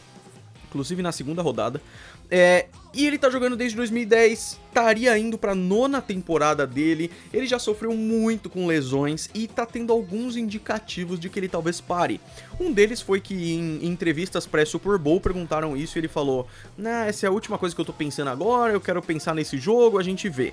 inclusive 0.71 1.03
na 1.03 1.11
segunda 1.11 1.43
rodada. 1.43 1.83
É, 2.31 2.67
e 2.93 3.07
ele 3.07 3.19
tá 3.19 3.31
jogando 3.31 3.57
desde 3.57 3.77
2010, 3.77 4.59
estaria 4.69 5.17
indo 5.17 5.39
pra 5.39 5.55
nona 5.55 6.03
temporada 6.03 6.67
dele. 6.67 7.11
Ele 7.33 7.47
já 7.47 7.59
sofreu 7.59 7.95
muito 7.95 8.51
com 8.51 8.67
lesões 8.67 9.31
e 9.33 9.47
tá 9.47 9.65
tendo 9.65 9.93
alguns 9.93 10.37
indicativos 10.37 11.19
de 11.19 11.29
que 11.29 11.39
ele 11.39 11.49
talvez 11.49 11.81
pare. 11.81 12.21
Um 12.59 12.73
deles 12.73 13.01
foi 13.01 13.21
que 13.21 13.53
em, 13.53 13.87
entrevistas 13.87 14.47
pré-Super 14.47 14.99
Bowl 14.99 15.21
perguntaram 15.21 15.77
isso 15.77 15.97
e 15.97 16.01
ele 16.01 16.09
falou: 16.09 16.49
Nah, 16.77 17.07
essa 17.07 17.27
é 17.27 17.29
a 17.29 17.33
última 17.33 17.59
coisa 17.59 17.75
que 17.75 17.81
eu 17.81 17.85
tô 17.85 17.93
pensando 17.93 18.29
agora, 18.29 18.73
eu 18.73 18.81
quero 18.81 19.01
pensar 19.01 19.35
nesse 19.35 19.57
jogo, 19.57 19.99
a 19.99 20.03
gente 20.03 20.29
vê. 20.29 20.53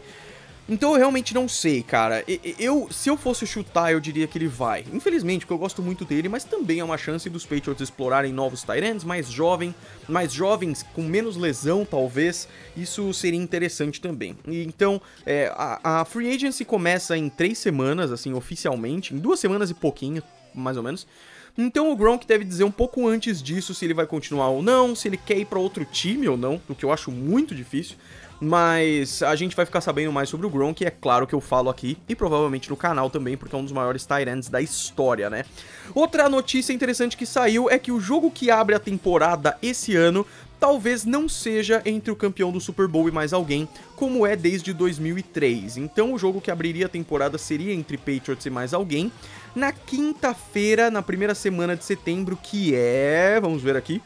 Então 0.70 0.92
eu 0.92 0.98
realmente 0.98 1.34
não 1.34 1.48
sei, 1.48 1.82
cara. 1.82 2.26
Eu, 2.60 2.90
se 2.92 3.10
eu 3.10 3.16
fosse 3.16 3.48
chutar, 3.48 3.94
eu 3.94 4.02
diria 4.02 4.28
que 4.28 4.38
ele 4.38 4.48
vai. 4.48 4.84
Infelizmente, 4.92 5.46
porque 5.46 5.54
eu 5.54 5.58
gosto 5.58 5.82
muito 5.82 6.04
dele, 6.04 6.28
mas 6.28 6.44
também 6.44 6.80
é 6.80 6.84
uma 6.84 6.98
chance 6.98 7.30
dos 7.30 7.46
Patriots 7.46 7.82
explorarem 7.82 8.34
novos 8.34 8.64
Tyrants 8.64 9.06
mais 9.06 9.30
jovem, 9.30 9.74
mais 10.10 10.34
jovens, 10.34 10.84
com 10.94 11.04
menos 11.04 11.38
lesão, 11.38 11.86
talvez. 11.86 12.50
Isso 12.76 13.14
seria 13.14 13.40
interessante 13.40 14.02
também. 14.02 14.38
Então, 14.46 15.02
é, 15.26 15.52
a, 15.56 16.02
a 16.02 16.06
Free 16.06 16.34
Agency 16.36 16.66
começa 16.66 17.18
em 17.18 17.30
três 17.30 17.58
semanas, 17.58 18.12
assim, 18.12 18.34
oficialmente, 18.34 19.14
em 19.14 19.20
duas 19.20 19.40
semanas 19.40 19.70
e 19.70 19.74
pouquinho, 19.74 20.22
mais 20.54 20.76
ou 20.76 20.84
menos. 20.84 21.08
Então 21.58 21.92
o 21.92 21.96
Gronk 21.96 22.28
deve 22.28 22.46
dizer 22.46 22.64
um 22.64 22.72
pouco 22.72 23.08
antes 23.08 23.42
disso 23.42 23.74
se 23.74 23.84
ele 23.84 23.94
vai 23.94 24.06
continuar 24.06 24.50
ou 24.50 24.62
não, 24.62 24.96
se 24.96 25.08
ele 25.08 25.18
quer 25.18 25.40
ir 25.40 25.46
para 25.46 25.58
outro 25.58 25.84
time 25.86 26.28
ou 26.28 26.38
não, 26.38 26.62
o 26.70 26.76
que 26.76 26.86
eu 26.86 26.92
acho 26.92 27.10
muito 27.10 27.56
difícil. 27.56 27.96
Mas 28.40 29.24
a 29.24 29.36
gente 29.36 29.56
vai 29.56 29.66
ficar 29.66 29.82
sabendo 29.82 30.12
mais 30.12 30.30
sobre 30.30 30.46
o 30.46 30.50
Gronk, 30.50 30.86
é 30.86 30.92
claro 30.92 31.26
que 31.26 31.34
eu 31.34 31.42
falo 31.42 31.70
aqui, 31.70 31.98
e 32.08 32.16
provavelmente 32.16 32.70
no 32.70 32.78
canal 32.78 33.10
também, 33.10 33.36
porque 33.36 33.56
é 33.56 33.58
um 33.58 33.64
dos 33.64 33.72
maiores 33.72 34.06
Tyrants 34.06 34.48
da 34.48 34.62
história, 34.62 35.30
né? 35.30 35.44
Outra 35.96 36.30
notícia 36.30 36.72
interessante 36.72 37.18
que 37.18 37.26
saiu 37.26 37.70
é 37.70 37.80
que 37.80 37.92
o 37.92 38.00
jogo 38.00 38.30
que 38.30 38.52
abre 38.52 38.76
a 38.76 38.80
temporada 38.80 39.58
esse 39.62 39.96
ano 39.96 40.26
talvez 40.60 41.06
não 41.06 41.30
seja 41.30 41.82
entre 41.86 42.12
o 42.12 42.16
campeão 42.16 42.52
do 42.52 42.60
Super 42.60 42.88
Bowl 42.88 43.08
e 43.08 43.12
mais 43.12 43.34
alguém, 43.34 43.68
como 43.96 44.26
é 44.26 44.36
desde 44.36 44.74
2003. 44.74 45.78
Então 45.78 46.14
o 46.14 46.18
jogo 46.18 46.42
que 46.42 46.52
abriria 46.52 46.88
a 46.88 46.90
temporada 46.90 47.38
seria 47.38 47.74
entre 47.74 47.98
Patriots 47.98 48.46
e 48.46 48.50
mais 48.50 48.74
alguém, 48.74 49.12
na 49.56 49.72
quinta-feira, 49.72 50.90
na 50.90 51.02
primeira 51.02 51.36
semana 51.36 51.76
de 51.76 51.84
setembro, 51.84 52.38
que 52.42 52.74
é, 52.76 53.40
vamos 53.40 53.62
ver 53.62 53.76
aqui, 53.76 54.02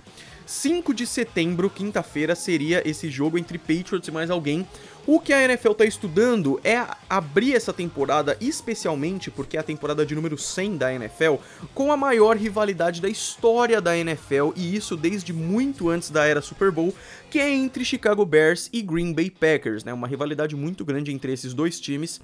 5 0.52 0.94
de 0.94 1.08
setembro, 1.08 1.70
quinta-feira, 1.70 2.36
seria 2.36 2.86
esse 2.86 3.10
jogo 3.10 3.38
entre 3.38 3.58
Patriots 3.58 4.06
e 4.06 4.12
mais 4.12 4.30
alguém. 4.30 4.68
O 5.08 5.18
que 5.18 5.32
a 5.32 5.42
NFL 5.42 5.72
está 5.72 5.86
estudando 5.86 6.60
é 6.62 6.86
abrir 7.10 7.56
essa 7.56 7.72
temporada, 7.72 8.36
especialmente 8.42 9.32
porque 9.32 9.56
é 9.56 9.62
a 9.62 9.64
temporada 9.64 10.06
de 10.06 10.14
número 10.14 10.38
100 10.38 10.76
da 10.76 10.94
NFL, 10.94 11.36
com 11.74 11.90
a 11.90 11.96
maior 11.96 12.36
rivalidade 12.36 13.02
da 13.02 13.08
história 13.08 13.80
da 13.80 13.98
NFL, 13.98 14.52
e 14.58 14.76
isso 14.76 14.98
desde 14.98 15.32
muito 15.32 15.90
antes 15.90 16.10
da 16.10 16.26
era 16.26 16.42
Super 16.42 16.70
Bowl, 16.70 16.94
que 17.30 17.40
é 17.40 17.50
entre 17.50 17.86
Chicago 17.86 18.26
Bears 18.26 18.70
e 18.74 18.82
Green 18.82 19.14
Bay 19.14 19.30
Packers, 19.30 19.86
né? 19.86 19.94
Uma 19.94 20.08
rivalidade 20.08 20.54
muito 20.54 20.84
grande 20.84 21.14
entre 21.14 21.32
esses 21.32 21.54
dois 21.54 21.80
times. 21.80 22.20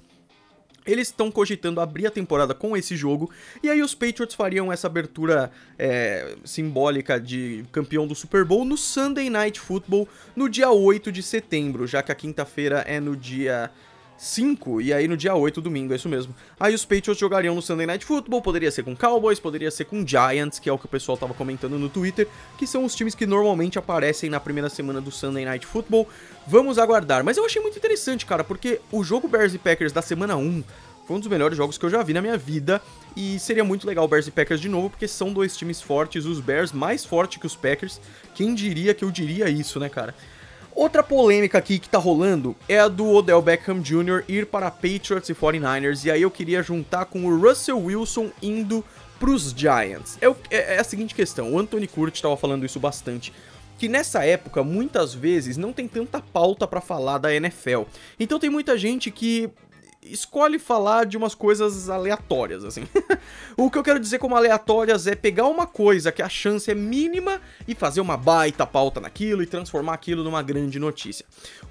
Eles 0.88 1.08
estão 1.08 1.30
cogitando 1.30 1.80
abrir 1.80 2.06
a 2.06 2.10
temporada 2.10 2.54
com 2.54 2.76
esse 2.76 2.96
jogo, 2.96 3.30
e 3.62 3.68
aí 3.68 3.82
os 3.82 3.94
Patriots 3.94 4.34
fariam 4.34 4.72
essa 4.72 4.86
abertura 4.86 5.50
é, 5.78 6.34
simbólica 6.44 7.20
de 7.20 7.64
campeão 7.70 8.06
do 8.06 8.14
Super 8.14 8.44
Bowl 8.44 8.64
no 8.64 8.76
Sunday 8.76 9.28
Night 9.28 9.60
Football 9.60 10.08
no 10.34 10.48
dia 10.48 10.70
8 10.70 11.12
de 11.12 11.22
setembro, 11.22 11.86
já 11.86 12.02
que 12.02 12.10
a 12.10 12.14
quinta-feira 12.14 12.78
é 12.86 12.98
no 12.98 13.14
dia 13.14 13.70
5, 14.18 14.80
e 14.80 14.92
aí 14.92 15.06
no 15.06 15.16
dia 15.16 15.34
8, 15.34 15.60
domingo, 15.60 15.92
é 15.92 15.96
isso 15.96 16.08
mesmo. 16.08 16.34
Aí 16.58 16.74
os 16.74 16.84
Patriots 16.84 17.18
jogariam 17.18 17.54
no 17.54 17.62
Sunday 17.62 17.86
Night 17.86 18.04
Football, 18.04 18.42
poderia 18.42 18.70
ser 18.70 18.82
com 18.82 18.96
Cowboys, 18.96 19.38
poderia 19.38 19.70
ser 19.70 19.84
com 19.84 20.04
Giants, 20.04 20.58
que 20.58 20.68
é 20.68 20.72
o 20.72 20.76
que 20.76 20.86
o 20.86 20.88
pessoal 20.88 21.16
tava 21.16 21.32
comentando 21.32 21.78
no 21.78 21.88
Twitter, 21.88 22.26
que 22.58 22.66
são 22.66 22.84
os 22.84 22.96
times 22.96 23.14
que 23.14 23.26
normalmente 23.26 23.78
aparecem 23.78 24.28
na 24.28 24.40
primeira 24.40 24.68
semana 24.68 25.00
do 25.00 25.12
Sunday 25.12 25.44
Night 25.44 25.64
Football. 25.64 26.08
Vamos 26.46 26.78
aguardar. 26.78 27.22
Mas 27.24 27.36
eu 27.36 27.44
achei 27.44 27.62
muito 27.62 27.78
interessante, 27.78 28.26
cara, 28.26 28.42
porque 28.42 28.80
o 28.90 29.04
jogo 29.04 29.28
Bears 29.28 29.54
e 29.54 29.58
Packers 29.58 29.92
da 29.92 30.02
semana 30.02 30.36
1 30.36 30.64
foi 31.06 31.16
um 31.16 31.20
dos 31.20 31.28
melhores 31.28 31.56
jogos 31.56 31.78
que 31.78 31.86
eu 31.86 31.90
já 31.90 32.02
vi 32.02 32.12
na 32.12 32.20
minha 32.20 32.36
vida. 32.36 32.82
E 33.16 33.38
seria 33.38 33.64
muito 33.64 33.86
legal 33.86 34.04
o 34.04 34.08
Bears 34.08 34.26
e 34.26 34.30
Packers 34.30 34.60
de 34.60 34.68
novo, 34.68 34.90
porque 34.90 35.08
são 35.08 35.32
dois 35.32 35.56
times 35.56 35.80
fortes, 35.80 36.26
os 36.26 36.38
Bears 36.38 36.70
mais 36.70 37.04
fortes 37.04 37.38
que 37.38 37.46
os 37.46 37.56
Packers. 37.56 38.00
Quem 38.34 38.54
diria 38.54 38.92
que 38.92 39.04
eu 39.04 39.10
diria 39.10 39.48
isso, 39.48 39.80
né, 39.80 39.88
cara? 39.88 40.14
Outra 40.78 41.02
polêmica 41.02 41.58
aqui 41.58 41.76
que 41.80 41.88
tá 41.88 41.98
rolando 41.98 42.54
é 42.68 42.78
a 42.78 42.86
do 42.86 43.04
Odell 43.10 43.42
Beckham 43.42 43.80
Jr. 43.80 44.22
ir 44.28 44.46
para 44.46 44.70
Patriots 44.70 45.28
e 45.28 45.34
49ers, 45.34 46.04
e 46.04 46.10
aí 46.12 46.22
eu 46.22 46.30
queria 46.30 46.62
juntar 46.62 47.06
com 47.06 47.24
o 47.24 47.36
Russell 47.36 47.82
Wilson 47.82 48.30
indo 48.40 48.84
pros 49.18 49.50
Giants. 49.50 50.16
É, 50.20 50.28
o, 50.28 50.36
é, 50.48 50.76
é 50.76 50.78
a 50.78 50.84
seguinte 50.84 51.16
questão, 51.16 51.52
o 51.52 51.58
Anthony 51.58 51.88
Curtis 51.88 52.18
estava 52.18 52.36
falando 52.36 52.64
isso 52.64 52.78
bastante, 52.78 53.32
que 53.76 53.88
nessa 53.88 54.24
época 54.24 54.62
muitas 54.62 55.12
vezes 55.12 55.56
não 55.56 55.72
tem 55.72 55.88
tanta 55.88 56.20
pauta 56.20 56.64
para 56.64 56.80
falar 56.80 57.18
da 57.18 57.34
NFL. 57.34 57.82
Então 58.20 58.38
tem 58.38 58.48
muita 58.48 58.78
gente 58.78 59.10
que 59.10 59.50
escolhe 60.12 60.58
falar 60.58 61.06
de 61.06 61.16
umas 61.16 61.34
coisas 61.34 61.88
aleatórias, 61.88 62.64
assim. 62.64 62.86
o 63.56 63.70
que 63.70 63.78
eu 63.78 63.82
quero 63.82 64.00
dizer 64.00 64.18
como 64.18 64.36
aleatórias 64.36 65.06
é 65.06 65.14
pegar 65.14 65.46
uma 65.46 65.66
coisa 65.66 66.12
que 66.12 66.22
a 66.22 66.28
chance 66.28 66.70
é 66.70 66.74
mínima 66.74 67.40
e 67.66 67.74
fazer 67.74 68.00
uma 68.00 68.16
baita 68.16 68.66
pauta 68.66 69.00
naquilo 69.00 69.42
e 69.42 69.46
transformar 69.46 69.94
aquilo 69.94 70.24
numa 70.24 70.42
grande 70.42 70.78
notícia. 70.78 71.24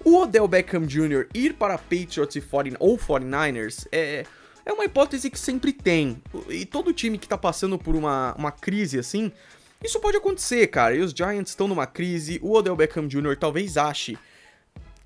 O 0.03 0.17
Odell 0.17 0.47
Beckham 0.47 0.85
Jr. 0.85 1.27
ir 1.33 1.53
para 1.53 1.77
Patriots 1.77 2.35
e 2.35 2.41
40, 2.41 2.77
ou 2.79 2.97
49ers 2.97 3.87
é, 3.91 4.25
é 4.65 4.73
uma 4.73 4.85
hipótese 4.85 5.29
que 5.29 5.39
sempre 5.39 5.71
tem. 5.71 6.21
E 6.49 6.65
todo 6.65 6.93
time 6.93 7.17
que 7.17 7.27
tá 7.27 7.37
passando 7.37 7.77
por 7.77 7.95
uma, 7.95 8.33
uma 8.37 8.51
crise 8.51 8.99
assim, 8.99 9.31
isso 9.83 9.99
pode 9.99 10.17
acontecer, 10.17 10.67
cara. 10.67 10.95
E 10.95 10.99
os 10.99 11.11
Giants 11.11 11.51
estão 11.51 11.67
numa 11.67 11.85
crise, 11.85 12.39
o 12.41 12.53
Odell 12.53 12.75
Beckham 12.75 13.07
Jr. 13.07 13.37
talvez 13.37 13.77
ache 13.77 14.17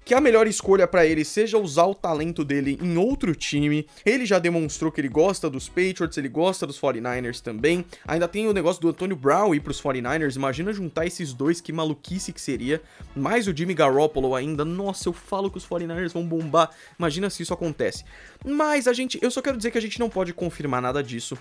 que 0.03 0.13
a 0.13 0.22
melhor 0.22 0.48
escolha 0.48 0.88
para 0.88 1.05
ele 1.05 1.24
seja 1.24 1.58
usar 1.58 1.86
o 1.86 1.96
talento 1.96 2.43
dele 2.43 2.77
em 2.81 2.98
outro 2.98 3.36
time. 3.36 3.88
Ele 4.05 4.25
já 4.25 4.39
demonstrou 4.39 4.91
que 4.91 5.00
ele 5.00 5.08
gosta 5.08 5.50
dos 5.50 5.70
Patriots, 5.70 6.17
ele 6.17 6.27
gosta 6.27 6.65
dos 6.65 6.79
49ers 6.79 7.39
também. 7.39 7.86
Ainda 8.08 8.27
tem 8.27 8.48
o 8.48 8.53
negócio 8.53 8.81
do 8.81 8.89
Antonio 8.89 9.15
Brown 9.15 9.53
ir 9.53 9.60
pros 9.60 9.81
49ers. 9.81 10.36
Imagina 10.36 10.74
juntar 10.74 11.05
esses 11.05 11.34
dois, 11.34 11.62
que 11.62 11.72
maluquice 11.72 12.34
que 12.34 12.41
seria. 12.41 12.81
Mais 13.15 13.48
o 13.48 13.55
Jimmy 13.55 13.74
Garoppolo 13.74 14.36
ainda. 14.36 14.65
Nossa, 14.65 15.08
eu 15.08 15.13
falo 15.13 15.51
que 15.51 15.58
os 15.58 15.67
49ers 15.67 16.13
vão 16.13 16.25
bombar. 16.25 16.72
Imagina 16.98 17.29
se 17.29 17.43
isso 17.43 17.53
acontece. 17.53 18.03
Mas 18.46 18.88
a 18.88 18.93
gente, 18.93 19.20
eu 19.22 19.29
só 19.29 19.41
quero 19.41 19.58
dizer 19.58 19.72
que 19.72 19.77
a 19.77 19.81
gente 19.81 20.00
não 20.00 20.10
pode 20.10 20.34
confirmar 20.34 20.81
nada 20.81 21.03
disso. 21.03 21.38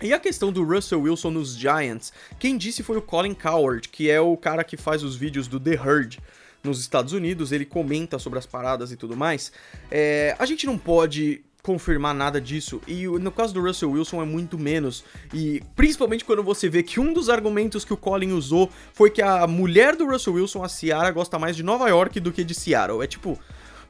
E 0.00 0.12
a 0.12 0.18
questão 0.20 0.52
do 0.52 0.62
Russell 0.62 1.00
Wilson 1.02 1.30
nos 1.32 1.56
Giants, 1.56 2.12
quem 2.38 2.56
disse 2.56 2.84
foi 2.84 2.96
o 2.96 3.02
Colin 3.02 3.34
Coward, 3.34 3.88
que 3.88 4.08
é 4.08 4.20
o 4.20 4.36
cara 4.36 4.62
que 4.62 4.76
faz 4.76 5.02
os 5.02 5.16
vídeos 5.16 5.48
do 5.48 5.58
The 5.58 5.72
Herd 5.72 6.20
nos 6.62 6.80
Estados 6.80 7.12
Unidos, 7.12 7.52
ele 7.52 7.64
comenta 7.64 8.18
sobre 8.18 8.38
as 8.38 8.46
paradas 8.46 8.90
e 8.92 8.96
tudo 8.96 9.16
mais. 9.16 9.52
É, 9.90 10.34
a 10.38 10.46
gente 10.46 10.66
não 10.66 10.76
pode 10.76 11.42
confirmar 11.62 12.14
nada 12.14 12.40
disso. 12.40 12.80
E 12.86 13.06
no 13.06 13.30
caso 13.30 13.52
do 13.52 13.60
Russell 13.60 13.90
Wilson 13.90 14.22
é 14.22 14.24
muito 14.24 14.58
menos. 14.58 15.04
E 15.34 15.62
principalmente 15.76 16.24
quando 16.24 16.42
você 16.42 16.68
vê 16.68 16.82
que 16.82 16.98
um 16.98 17.12
dos 17.12 17.28
argumentos 17.28 17.84
que 17.84 17.92
o 17.92 17.96
Colin 17.96 18.32
usou 18.32 18.70
foi 18.92 19.10
que 19.10 19.20
a 19.20 19.46
mulher 19.46 19.94
do 19.94 20.06
Russell 20.06 20.34
Wilson, 20.34 20.64
a 20.64 20.68
Ciara, 20.68 21.10
gosta 21.10 21.38
mais 21.38 21.56
de 21.56 21.62
Nova 21.62 21.88
York 21.88 22.20
do 22.20 22.32
que 22.32 22.42
de 22.44 22.54
Seattle. 22.54 23.02
É 23.02 23.06
tipo. 23.06 23.38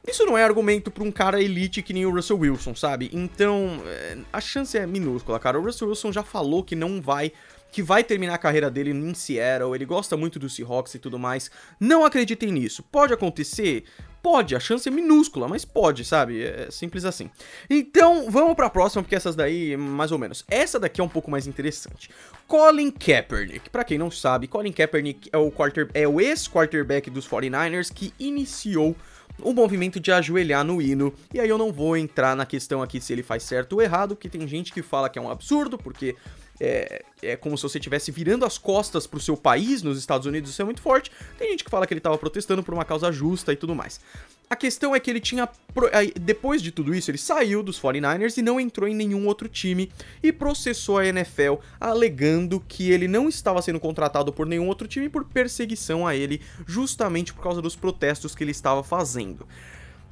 Isso 0.07 0.25
não 0.25 0.37
é 0.37 0.43
argumento 0.43 0.89
para 0.89 1.03
um 1.03 1.11
cara 1.11 1.41
elite 1.41 1.81
que 1.81 1.93
nem 1.93 2.05
o 2.05 2.11
Russell 2.11 2.39
Wilson, 2.39 2.73
sabe? 2.73 3.09
Então, 3.13 3.81
é, 3.85 4.17
a 4.31 4.39
chance 4.39 4.77
é 4.77 4.87
minúscula, 4.87 5.37
cara. 5.37 5.59
O 5.59 5.63
Russell 5.63 5.89
Wilson 5.89 6.11
já 6.11 6.23
falou 6.23 6.63
que 6.63 6.73
não 6.73 7.01
vai 7.01 7.33
que 7.71 7.83
vai 7.83 8.03
terminar 8.03 8.35
a 8.35 8.37
carreira 8.37 8.69
dele 8.69 8.91
em 8.91 9.13
Seattle, 9.13 9.75
ele 9.75 9.85
gosta 9.85 10.17
muito 10.17 10.39
do 10.39 10.49
Seahawks 10.49 10.95
e 10.95 10.99
tudo 10.99 11.19
mais. 11.19 11.51
Não 11.79 12.03
acreditem 12.03 12.51
nisso. 12.51 12.83
Pode 12.83 13.13
acontecer? 13.13 13.85
Pode, 14.21 14.55
a 14.55 14.59
chance 14.59 14.87
é 14.87 14.91
minúscula, 14.91 15.47
mas 15.47 15.63
pode, 15.63 16.03
sabe? 16.03 16.43
É 16.43 16.67
simples 16.69 17.05
assim. 17.05 17.29
Então, 17.69 18.29
vamos 18.29 18.53
para 18.53 18.65
a 18.65 18.69
próxima, 18.69 19.01
porque 19.01 19.15
essas 19.15 19.35
daí, 19.35 19.77
mais 19.77 20.11
ou 20.11 20.17
menos. 20.17 20.43
Essa 20.49 20.77
daqui 20.77 20.99
é 20.99 21.03
um 21.03 21.09
pouco 21.09 21.31
mais 21.31 21.47
interessante. 21.47 22.09
Colin 22.45 22.91
Kaepernick. 22.91 23.69
Para 23.69 23.85
quem 23.85 23.97
não 23.97 24.11
sabe, 24.11 24.47
Colin 24.47 24.73
Kaepernick 24.73 25.29
é 25.31 25.37
o, 25.37 25.49
quarter, 25.49 25.89
é 25.93 26.05
o 26.05 26.19
ex-quarterback 26.19 27.09
dos 27.09 27.27
49ers 27.29 27.93
que 27.93 28.13
iniciou 28.19 28.95
o 29.41 29.53
movimento 29.53 30.01
de 30.01 30.11
ajoelhar 30.11 30.65
no 30.65 30.81
hino. 30.81 31.13
E 31.33 31.39
aí 31.39 31.47
eu 31.47 31.57
não 31.57 31.71
vou 31.71 31.95
entrar 31.95 32.35
na 32.35 32.45
questão 32.45 32.81
aqui 32.81 32.99
se 32.99 33.13
ele 33.13 33.23
faz 33.23 33.43
certo 33.43 33.73
ou 33.73 33.81
errado, 33.81 34.15
porque 34.15 34.27
tem 34.27 34.45
gente 34.47 34.73
que 34.73 34.81
fala 34.81 35.09
que 35.09 35.17
é 35.17 35.21
um 35.21 35.29
absurdo, 35.29 35.77
porque 35.77 36.15
é, 36.59 37.03
é 37.21 37.35
como 37.35 37.57
se 37.57 37.63
você 37.63 37.77
estivesse 37.77 38.11
virando 38.11 38.45
as 38.45 38.57
costas 38.57 39.07
pro 39.07 39.19
seu 39.19 39.37
país, 39.37 39.81
nos 39.81 39.97
Estados 39.97 40.27
Unidos 40.27 40.49
isso 40.49 40.61
é 40.61 40.65
muito 40.65 40.81
forte. 40.81 41.11
Tem 41.37 41.51
gente 41.51 41.63
que 41.63 41.69
fala 41.69 41.87
que 41.87 41.93
ele 41.93 41.99
estava 41.99 42.17
protestando 42.17 42.61
por 42.63 42.73
uma 42.73 42.83
causa 42.83 43.11
justa 43.11 43.53
e 43.53 43.55
tudo 43.55 43.73
mais. 43.73 43.99
A 44.49 44.55
questão 44.55 44.95
é 44.95 44.99
que 44.99 45.09
ele 45.09 45.19
tinha. 45.19 45.47
Depois 46.19 46.61
de 46.61 46.71
tudo 46.71 46.93
isso, 46.95 47.11
ele 47.11 47.19
saiu 47.19 47.61
dos 47.61 47.79
49ers 47.79 48.37
e 48.37 48.41
não 48.41 48.59
entrou 48.59 48.89
em 48.89 48.95
nenhum 48.95 49.27
outro 49.27 49.47
time 49.47 49.91
e 50.23 50.31
processou 50.31 50.97
a 50.97 51.05
NFL, 51.05 51.55
alegando 51.79 52.59
que 52.67 52.91
ele 52.91 53.07
não 53.07 53.29
estava 53.29 53.61
sendo 53.61 53.79
contratado 53.79 54.33
por 54.33 54.47
nenhum 54.47 54.67
outro 54.67 54.87
time 54.87 55.07
por 55.07 55.23
perseguição 55.23 56.07
a 56.07 56.15
ele, 56.15 56.41
justamente 56.65 57.31
por 57.31 57.43
causa 57.43 57.61
dos 57.61 57.75
protestos 57.75 58.33
que 58.33 58.43
ele 58.43 58.51
estava 58.51 58.83
fazendo. 58.83 59.47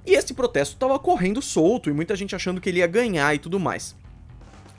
E 0.06 0.14
esse 0.14 0.34
protesto 0.36 0.76
estava 0.76 0.98
correndo 1.00 1.42
solto 1.42 1.90
e 1.90 1.94
muita 1.94 2.16
gente 2.16 2.36
achando 2.36 2.62
que 2.62 2.70
ele 2.70 2.80
ia 2.80 2.88
ganhar 2.88 3.34
e 3.34 3.40
tudo 3.40 3.60
mais. 3.60 3.96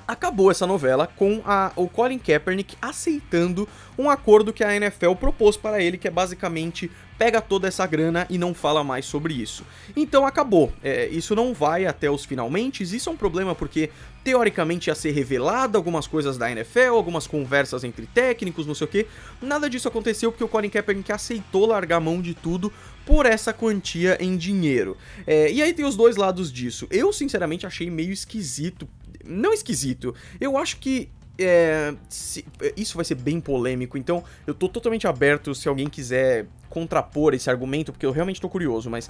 Acabou 0.09 0.51
essa 0.51 0.67
novela 0.67 1.07
com 1.07 1.43
a, 1.45 1.71
o 1.77 1.87
Colin 1.87 2.19
Kaepernick 2.19 2.75
aceitando 2.81 3.69
um 3.99 4.09
acordo 4.09 4.55
que 4.55 4.65
a 4.65 4.75
NFL 4.75 5.13
propôs 5.13 5.55
para 5.55 5.83
ele, 5.83 5.99
que 5.99 6.09
é 6.09 6.11
basicamente 6.11 6.91
pega 7.19 7.43
toda 7.43 7.69
essa 7.69 7.85
grana 7.85 8.27
e 8.31 8.39
não 8.39 8.55
fala 8.55 8.83
mais 8.83 9.05
sobre 9.05 9.35
isso. 9.35 9.65
Então 9.95 10.25
acabou. 10.25 10.73
É, 10.83 11.09
isso 11.09 11.35
não 11.35 11.53
vai 11.53 11.85
até 11.85 12.09
os 12.09 12.25
finalmente. 12.25 12.83
Isso 12.85 13.11
é 13.11 13.13
um 13.13 13.17
problema 13.17 13.55
porque 13.55 13.91
teoricamente 14.25 14.89
ia 14.89 14.95
ser 14.95 15.11
revelado 15.11 15.77
algumas 15.77 16.07
coisas 16.07 16.39
da 16.39 16.51
NFL, 16.51 16.95
algumas 16.95 17.27
conversas 17.27 17.83
entre 17.85 18.07
técnicos, 18.07 18.67
não 18.67 18.75
sei 18.75 18.87
o 18.87 18.89
que. 18.89 19.07
Nada 19.43 19.69
disso 19.69 19.89
aconteceu 19.89 20.31
porque 20.31 20.45
o 20.45 20.49
Colin 20.49 20.71
Kaepernick 20.71 21.13
aceitou 21.13 21.67
largar 21.67 22.01
mão 22.01 22.23
de 22.23 22.35
tudo 22.35 22.73
por 23.05 23.27
essa 23.27 23.53
quantia 23.53 24.17
em 24.21 24.37
dinheiro. 24.37 24.97
É, 25.27 25.51
e 25.51 25.61
aí 25.61 25.73
tem 25.73 25.85
os 25.85 25.97
dois 25.97 26.17
lados 26.17 26.53
disso. 26.53 26.87
Eu 26.91 27.13
sinceramente 27.13 27.67
achei 27.67 27.91
meio 27.91 28.13
esquisito 28.13 28.89
não 29.29 29.53
esquisito. 29.53 30.15
Eu 30.41 30.57
acho 30.57 30.79
que 30.79 31.11
é, 31.39 31.95
se, 32.09 32.45
isso 32.77 32.97
vai 32.97 33.05
ser 33.05 33.15
bem 33.15 33.41
polêmico, 33.41 33.97
então 33.97 34.25
eu 34.47 34.55
tô 34.55 34.69
totalmente 34.69 35.07
aberto 35.07 35.55
se 35.55 35.69
alguém 35.69 35.89
quiser 35.89 36.47
contrapor 36.69 37.35
esse 37.35 37.49
argumento, 37.49 37.93
porque 37.93 38.05
eu 38.05 38.11
realmente 38.11 38.41
tô 38.41 38.49
curioso, 38.49 38.91
mas 38.91 39.09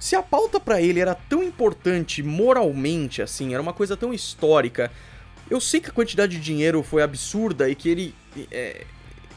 se 0.00 0.16
a 0.16 0.22
pauta 0.22 0.58
para 0.58 0.80
ele 0.80 1.00
era 1.00 1.14
tão 1.14 1.42
importante 1.42 2.22
moralmente, 2.22 3.20
assim, 3.20 3.52
era 3.52 3.62
uma 3.62 3.72
coisa 3.72 3.96
tão 3.96 4.12
histórica, 4.12 4.90
eu 5.50 5.60
sei 5.60 5.80
que 5.80 5.90
a 5.90 5.92
quantidade 5.92 6.36
de 6.36 6.42
dinheiro 6.42 6.82
foi 6.82 7.02
absurda 7.02 7.68
e 7.68 7.74
que 7.74 7.88
ele. 7.88 8.14
É, 8.50 8.84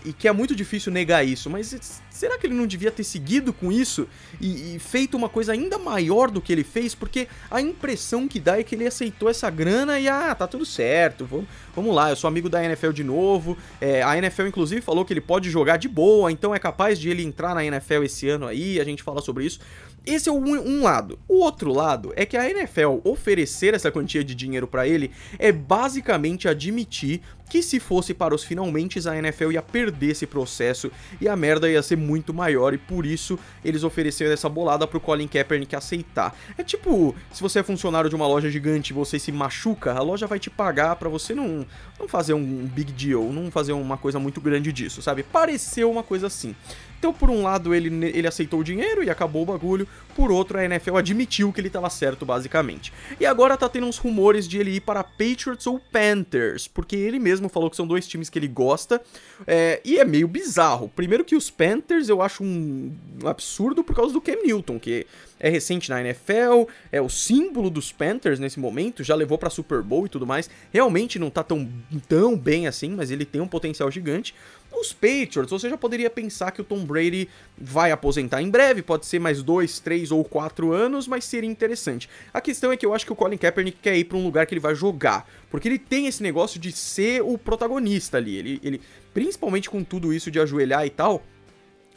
e 0.06 0.14
que 0.14 0.28
é 0.28 0.32
muito 0.32 0.56
difícil 0.56 0.92
negar 0.92 1.26
isso, 1.26 1.50
mas 1.50 2.02
será 2.10 2.38
que 2.38 2.48
ele 2.48 2.54
não 2.54 2.66
devia 2.66 2.92
ter 2.92 3.04
seguido 3.04 3.52
com 3.52 3.72
isso 3.72 4.08
e, 4.40 4.76
e, 4.76 4.80
feito 4.80 5.16
uma 5.16 5.30
coisa 5.30 5.54
ainda 5.54 5.78
maior 5.78 6.32
do 6.32 6.42
que 6.42 6.52
ele 6.52 6.64
fez? 6.64 6.96
Porque 6.96 7.28
a 7.50 7.62
impressão 7.62 8.28
que 8.28 8.40
dá 8.40 8.60
é 8.60 8.64
que 8.64 8.76
ele 8.76 8.88
aceitou 8.88 9.30
essa 9.30 9.50
grana 9.50 10.00
e 10.00 10.08
ah, 10.08 10.34
tá 10.34 10.48
tudo 10.48 10.66
certo, 10.66 11.26
vamos, 11.26 11.46
vamos 11.76 11.96
lá, 11.96 12.10
eu 12.10 12.16
sou 12.16 12.28
amigo 12.28 12.50
da 12.50 12.64
NFL 12.64 12.92
de 12.92 13.04
novo. 13.04 13.58
É, 13.82 14.02
a 14.02 14.18
NFL, 14.18 14.48
inclusive, 14.48 14.82
falou 14.82 15.04
que 15.04 15.14
ele 15.14 15.22
pode 15.22 15.50
jogar 15.50 15.78
de 15.78 15.88
boa, 15.88 16.32
então 16.32 16.54
é 16.56 16.60
capaz 16.60 17.00
de 17.00 17.10
ele 17.10 17.24
entrar 17.24 17.54
na 17.54 17.64
NFL 17.64 18.04
esse 18.04 18.30
ano 18.30 18.48
aí, 18.48 18.80
a 18.80 18.84
gente 18.84 19.04
fala 19.04 19.22
sobre 19.22 19.46
isso. 19.46 19.60
Esse 20.06 20.30
é 20.30 20.32
um, 20.32 20.44
um, 20.44 20.84
lado. 20.84 21.20
O 21.28 21.40
outro 21.40 21.72
lado 21.72 22.14
é 22.16 22.26
que 22.26 22.38
a 22.38 22.50
NFL 22.50 23.00
oferecer 23.04 23.74
essa 23.74 23.92
quantia 23.92 24.24
de 24.24 24.34
dinheiro 24.34 24.68
para 24.68 24.88
ele 24.88 25.12
é 25.38 25.52
basicamente 25.52 26.48
admitir 26.48 27.22
que 27.50 27.64
se 27.64 27.80
fosse 27.80 28.14
para 28.14 28.34
os 28.34 28.44
finalmente 28.44 29.00
a 29.10 29.18
NFL 29.18 29.52
ia 29.52 29.62
perder 29.62 30.12
esse 30.12 30.28
processo 30.28 30.92
e 31.20 31.28
a 31.28 31.36
merda 31.36 31.70
ia 31.70 31.82
ser 31.82 31.98
muito 31.98 32.34
maior 32.34 32.74
e 32.74 32.78
por 32.78 33.06
isso 33.06 33.40
eles 33.66 33.84
ofereceram 33.84 34.32
essa 34.32 34.48
bolada 34.48 34.86
pro 34.86 35.00
Colin 35.00 35.28
Kaepernick 35.28 35.76
aceitar. 35.76 36.36
É 36.58 36.64
tipo, 36.64 37.16
se 37.32 37.42
você 37.42 37.60
é 37.60 37.64
funcionário 37.64 38.10
de 38.10 38.16
uma 38.16 38.28
loja 38.28 38.50
gigante 38.52 38.92
e 38.92 38.94
você 38.94 39.18
se 39.18 39.32
machuca, 39.32 39.94
a 39.94 40.02
loja 40.02 40.28
vai 40.28 40.38
te 40.38 40.50
pagar 40.50 40.96
para 40.98 41.10
você 41.10 41.34
não, 41.34 41.66
não 42.00 42.08
fazer 42.08 42.34
um 42.34 42.68
big 42.68 42.92
deal, 42.92 43.34
não 43.34 43.50
fazer 43.50 43.74
uma 43.74 43.98
coisa 43.98 44.20
muito 44.20 44.40
grande 44.40 44.72
disso, 44.72 45.02
sabe? 45.02 45.24
Pareceu 45.24 45.90
uma 45.90 46.04
coisa 46.04 46.28
assim. 46.28 46.56
Então, 47.00 47.14
por 47.14 47.30
um 47.30 47.42
lado, 47.42 47.74
ele, 47.74 47.88
ele 48.08 48.28
aceitou 48.28 48.60
o 48.60 48.64
dinheiro 48.64 49.02
e 49.02 49.10
acabou 49.10 49.44
o 49.44 49.46
bagulho, 49.46 49.88
por 50.16 50.32
outro, 50.32 50.58
a 50.58 50.66
NFL 50.66 50.98
admitiu 50.98 51.52
que 51.54 51.62
ele 51.62 51.70
estava 51.70 51.90
certo, 51.90 52.26
basicamente. 52.26 52.92
E 53.18 53.26
agora 53.26 53.56
tá 53.56 53.70
tendo 53.70 53.88
uns 53.88 53.98
rumores 53.98 54.46
de 54.46 54.58
ele 54.58 54.72
ir 54.72 54.82
para 54.82 55.02
Patriots 55.02 55.66
ou 55.66 55.80
Panthers, 55.80 56.68
porque 56.68 56.98
ele 56.98 57.18
mesmo 57.18 57.48
falou 57.48 57.70
que 57.70 57.78
são 57.78 57.88
dois 57.88 58.06
times 58.06 58.30
que 58.30 58.38
ele 58.38 58.50
gosta, 58.50 59.02
é, 59.48 59.80
e 59.86 59.98
é 59.98 60.04
meio 60.04 60.28
bizarro. 60.28 60.92
Primeiro 60.94 61.24
que 61.24 61.38
os 61.38 61.50
Panthers 61.50 62.10
eu 62.10 62.22
acho 62.22 62.44
um 62.44 62.92
absurdo 63.24 63.82
por 63.82 63.96
causa 63.96 64.12
do 64.12 64.20
Cam 64.20 64.44
Newton, 64.44 64.78
que 64.78 65.08
é 65.40 65.50
recente 65.50 65.90
na 65.90 66.02
NFL, 66.02 66.70
é 66.92 67.02
o 67.02 67.10
símbolo 67.10 67.70
dos 67.70 67.92
Panthers 67.92 68.40
nesse 68.40 68.60
momento, 68.60 69.04
já 69.04 69.16
levou 69.16 69.38
para 69.38 69.50
Super 69.50 69.82
Bowl 69.82 70.06
e 70.06 70.10
tudo 70.10 70.28
mais. 70.28 70.50
Realmente 70.72 71.18
não 71.18 71.30
tá 71.30 71.44
tão, 71.44 71.68
tão 72.08 72.38
bem 72.38 72.68
assim, 72.68 72.90
mas 72.90 73.10
ele 73.10 73.26
tem 73.26 73.40
um 73.40 73.48
potencial 73.48 73.90
gigante. 73.90 74.36
Os 74.72 74.94
Patriots, 74.94 75.50
você 75.50 75.70
já 75.70 75.78
poderia 75.78 76.10
pensar 76.10 76.52
que 76.52 76.62
o 76.62 76.64
Tom 76.64 76.86
Brady 76.86 77.28
vai 77.58 77.92
aposentar 77.92 78.42
em 78.42 78.50
breve, 78.50 78.82
pode 78.82 79.06
ser 79.06 79.20
mais 79.20 79.42
dois, 79.42 79.80
três 79.80 80.12
ou 80.12 80.24
quatro 80.24 80.72
anos, 80.72 81.08
mas 81.08 81.26
seria 81.26 81.50
interessante. 81.50 82.08
A 82.34 82.40
questão 82.40 82.72
é 82.72 82.78
que 82.78 82.86
eu 82.86 82.94
acho 82.94 83.06
que 83.06 83.12
o 83.12 83.16
Colin 83.16 83.38
Kaepernick 83.38 83.80
quer 83.82 83.98
ir 83.98 84.04
para 84.04 84.18
um 84.18 84.24
lugar 84.24 84.46
que 84.46 84.54
ele 84.54 84.60
vai 84.60 84.76
jogar, 84.76 85.28
porque 85.50 85.68
ele 85.68 85.80
tem 85.80 86.06
esse 86.06 86.22
negócio 86.22 86.60
de 86.60 86.72
ser 86.72 87.22
o 87.24 87.38
protagonista 87.38 88.18
ali. 88.18 88.38
Ele, 88.38 88.60
ele 88.64 88.82
principalmente 89.14 89.70
com 89.70 89.84
tudo 89.84 90.14
isso 90.14 90.30
de 90.30 90.40
ajoelhar 90.40 90.86
e 90.86 90.90
tal, 90.90 91.24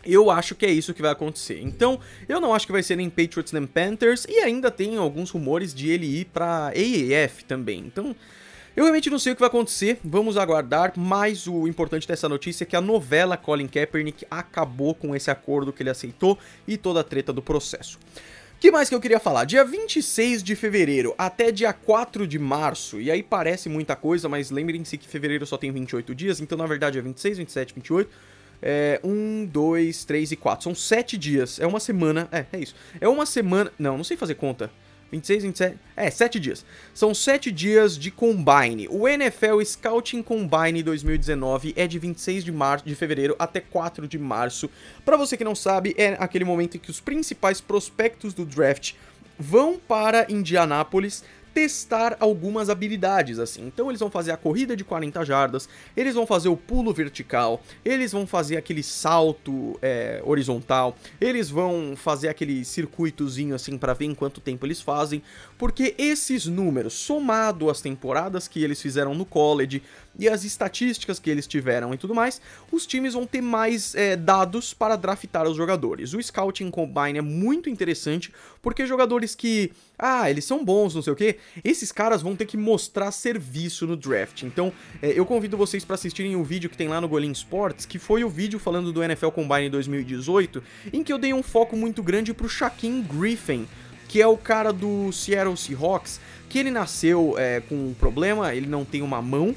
eu 0.04 0.30
acho 0.30 0.54
que 0.54 0.66
é 0.66 0.70
isso 0.70 0.94
que 0.94 1.02
vai 1.02 1.12
acontecer. 1.12 1.60
Então, 1.60 2.00
eu 2.28 2.40
não 2.40 2.54
acho 2.54 2.66
que 2.66 2.72
vai 2.72 2.82
ser 2.82 2.96
nem 2.96 3.08
Patriots 3.08 3.52
nem 3.52 3.66
Panthers, 3.66 4.26
e 4.28 4.38
ainda 4.38 4.70
tem 4.70 4.96
alguns 4.96 5.30
rumores 5.30 5.72
de 5.74 5.90
ele 5.90 6.06
ir 6.20 6.24
para 6.26 6.68
AAF 6.68 7.44
também. 7.44 7.80
Então, 7.80 8.14
eu 8.74 8.84
realmente 8.84 9.10
não 9.10 9.18
sei 9.18 9.32
o 9.32 9.34
que 9.34 9.40
vai 9.40 9.48
acontecer, 9.48 9.98
vamos 10.02 10.38
aguardar, 10.38 10.94
mas 10.96 11.46
o 11.46 11.68
importante 11.68 12.08
dessa 12.08 12.26
notícia 12.28 12.64
é 12.64 12.66
que 12.66 12.74
a 12.74 12.80
novela 12.80 13.36
Colin 13.36 13.68
Kaepernick 13.68 14.26
acabou 14.30 14.94
com 14.94 15.14
esse 15.14 15.30
acordo 15.30 15.72
que 15.72 15.82
ele 15.82 15.90
aceitou 15.90 16.38
e 16.66 16.78
toda 16.78 17.00
a 17.00 17.04
treta 17.04 17.32
do 17.34 17.42
processo. 17.42 17.98
que 18.58 18.70
mais 18.70 18.88
que 18.88 18.94
eu 18.94 19.00
queria 19.00 19.20
falar? 19.20 19.44
Dia 19.44 19.62
26 19.62 20.42
de 20.42 20.56
fevereiro 20.56 21.14
até 21.18 21.52
dia 21.52 21.72
4 21.72 22.26
de 22.26 22.38
março, 22.38 22.98
e 22.98 23.10
aí 23.10 23.22
parece 23.22 23.68
muita 23.68 23.94
coisa, 23.94 24.26
mas 24.26 24.50
lembrem-se 24.50 24.96
que 24.96 25.06
fevereiro 25.06 25.44
só 25.44 25.58
tem 25.58 25.70
28 25.70 26.14
dias, 26.14 26.40
então 26.40 26.56
na 26.56 26.66
verdade 26.66 26.98
é 26.98 27.02
26, 27.02 27.38
27, 27.38 27.74
28... 27.74 28.10
É, 28.62 29.00
1, 29.02 29.46
2, 29.46 30.04
3 30.04 30.32
e 30.32 30.36
4. 30.36 30.62
São 30.64 30.74
7 30.74 31.18
dias. 31.18 31.58
É 31.58 31.66
uma 31.66 31.80
semana. 31.80 32.28
É, 32.30 32.46
é 32.52 32.58
isso. 32.58 32.74
É 33.00 33.08
uma 33.08 33.26
semana. 33.26 33.72
Não, 33.78 33.96
não 33.96 34.04
sei 34.04 34.16
fazer 34.16 34.36
conta. 34.36 34.70
26, 35.12 35.42
27. 35.42 35.78
É, 35.94 36.10
7 36.10 36.40
dias. 36.40 36.64
São 36.94 37.14
7 37.14 37.52
dias 37.52 37.98
de 37.98 38.10
Combine. 38.10 38.88
O 38.88 39.06
NFL 39.06 39.60
Scouting 39.62 40.22
Combine 40.22 40.82
2019 40.82 41.74
é 41.76 41.86
de 41.86 41.98
26 41.98 42.42
de, 42.42 42.50
março, 42.50 42.86
de 42.86 42.94
fevereiro 42.94 43.36
até 43.38 43.60
4 43.60 44.08
de 44.08 44.18
março. 44.18 44.70
Para 45.04 45.18
você 45.18 45.36
que 45.36 45.44
não 45.44 45.54
sabe, 45.54 45.94
é 45.98 46.16
aquele 46.18 46.46
momento 46.46 46.76
em 46.76 46.80
que 46.80 46.90
os 46.90 46.98
principais 46.98 47.60
prospectos 47.60 48.32
do 48.32 48.46
draft 48.46 48.94
vão 49.38 49.78
para 49.78 50.26
Indianápolis 50.30 51.22
testar 51.54 52.16
algumas 52.20 52.70
habilidades, 52.70 53.38
assim. 53.38 53.66
Então 53.66 53.90
eles 53.90 54.00
vão 54.00 54.10
fazer 54.10 54.32
a 54.32 54.36
corrida 54.36 54.76
de 54.76 54.84
40 54.84 55.24
jardas, 55.24 55.68
eles 55.96 56.14
vão 56.14 56.26
fazer 56.26 56.48
o 56.48 56.56
pulo 56.56 56.92
vertical, 56.92 57.62
eles 57.84 58.12
vão 58.12 58.26
fazer 58.26 58.56
aquele 58.56 58.82
salto 58.82 59.78
é, 59.82 60.20
horizontal, 60.24 60.96
eles 61.20 61.50
vão 61.50 61.94
fazer 61.96 62.28
aquele 62.28 62.64
circuitozinho 62.64 63.54
assim 63.54 63.76
para 63.76 63.92
ver 63.92 64.06
em 64.06 64.14
quanto 64.14 64.40
tempo 64.40 64.66
eles 64.66 64.80
fazem, 64.80 65.22
porque 65.62 65.94
esses 65.96 66.46
números, 66.46 66.92
somado 66.92 67.70
às 67.70 67.80
temporadas 67.80 68.48
que 68.48 68.64
eles 68.64 68.82
fizeram 68.82 69.14
no 69.14 69.24
college, 69.24 69.80
e 70.18 70.28
as 70.28 70.42
estatísticas 70.42 71.20
que 71.20 71.30
eles 71.30 71.46
tiveram 71.46 71.94
e 71.94 71.96
tudo 71.96 72.12
mais, 72.12 72.42
os 72.72 72.84
times 72.84 73.14
vão 73.14 73.24
ter 73.24 73.40
mais 73.40 73.94
é, 73.94 74.16
dados 74.16 74.74
para 74.74 74.96
draftar 74.96 75.48
os 75.48 75.56
jogadores. 75.56 76.14
O 76.14 76.20
Scouting 76.20 76.68
Combine 76.68 77.18
é 77.18 77.22
muito 77.22 77.70
interessante 77.70 78.32
porque 78.60 78.84
jogadores 78.88 79.36
que, 79.36 79.70
ah, 79.96 80.28
eles 80.28 80.44
são 80.44 80.64
bons, 80.64 80.96
não 80.96 81.02
sei 81.02 81.12
o 81.12 81.16
que, 81.16 81.36
esses 81.62 81.92
caras 81.92 82.22
vão 82.22 82.34
ter 82.34 82.46
que 82.46 82.56
mostrar 82.56 83.12
serviço 83.12 83.86
no 83.86 83.96
draft. 83.96 84.42
Então, 84.42 84.72
é, 85.00 85.12
eu 85.16 85.24
convido 85.24 85.56
vocês 85.56 85.84
para 85.84 85.94
assistirem 85.94 86.34
o 86.34 86.42
vídeo 86.42 86.68
que 86.68 86.76
tem 86.76 86.88
lá 86.88 87.00
no 87.00 87.06
Golim 87.06 87.30
Sports, 87.30 87.86
que 87.86 88.00
foi 88.00 88.24
o 88.24 88.28
vídeo 88.28 88.58
falando 88.58 88.92
do 88.92 89.00
NFL 89.00 89.28
Combine 89.28 89.70
2018, 89.70 90.60
em 90.92 91.04
que 91.04 91.12
eu 91.12 91.18
dei 91.18 91.32
um 91.32 91.40
foco 91.40 91.76
muito 91.76 92.02
grande 92.02 92.34
pro 92.34 92.48
Shaquem 92.48 93.00
Griffin, 93.00 93.68
que 94.12 94.20
é 94.20 94.26
o 94.26 94.36
cara 94.36 94.74
do 94.74 95.10
Seattle 95.10 95.56
Seahawks, 95.56 96.20
que 96.46 96.58
ele 96.58 96.70
nasceu 96.70 97.34
é, 97.38 97.60
com 97.60 97.74
um 97.74 97.94
problema, 97.94 98.54
ele 98.54 98.66
não 98.66 98.84
tem 98.84 99.00
uma 99.00 99.22
mão, 99.22 99.56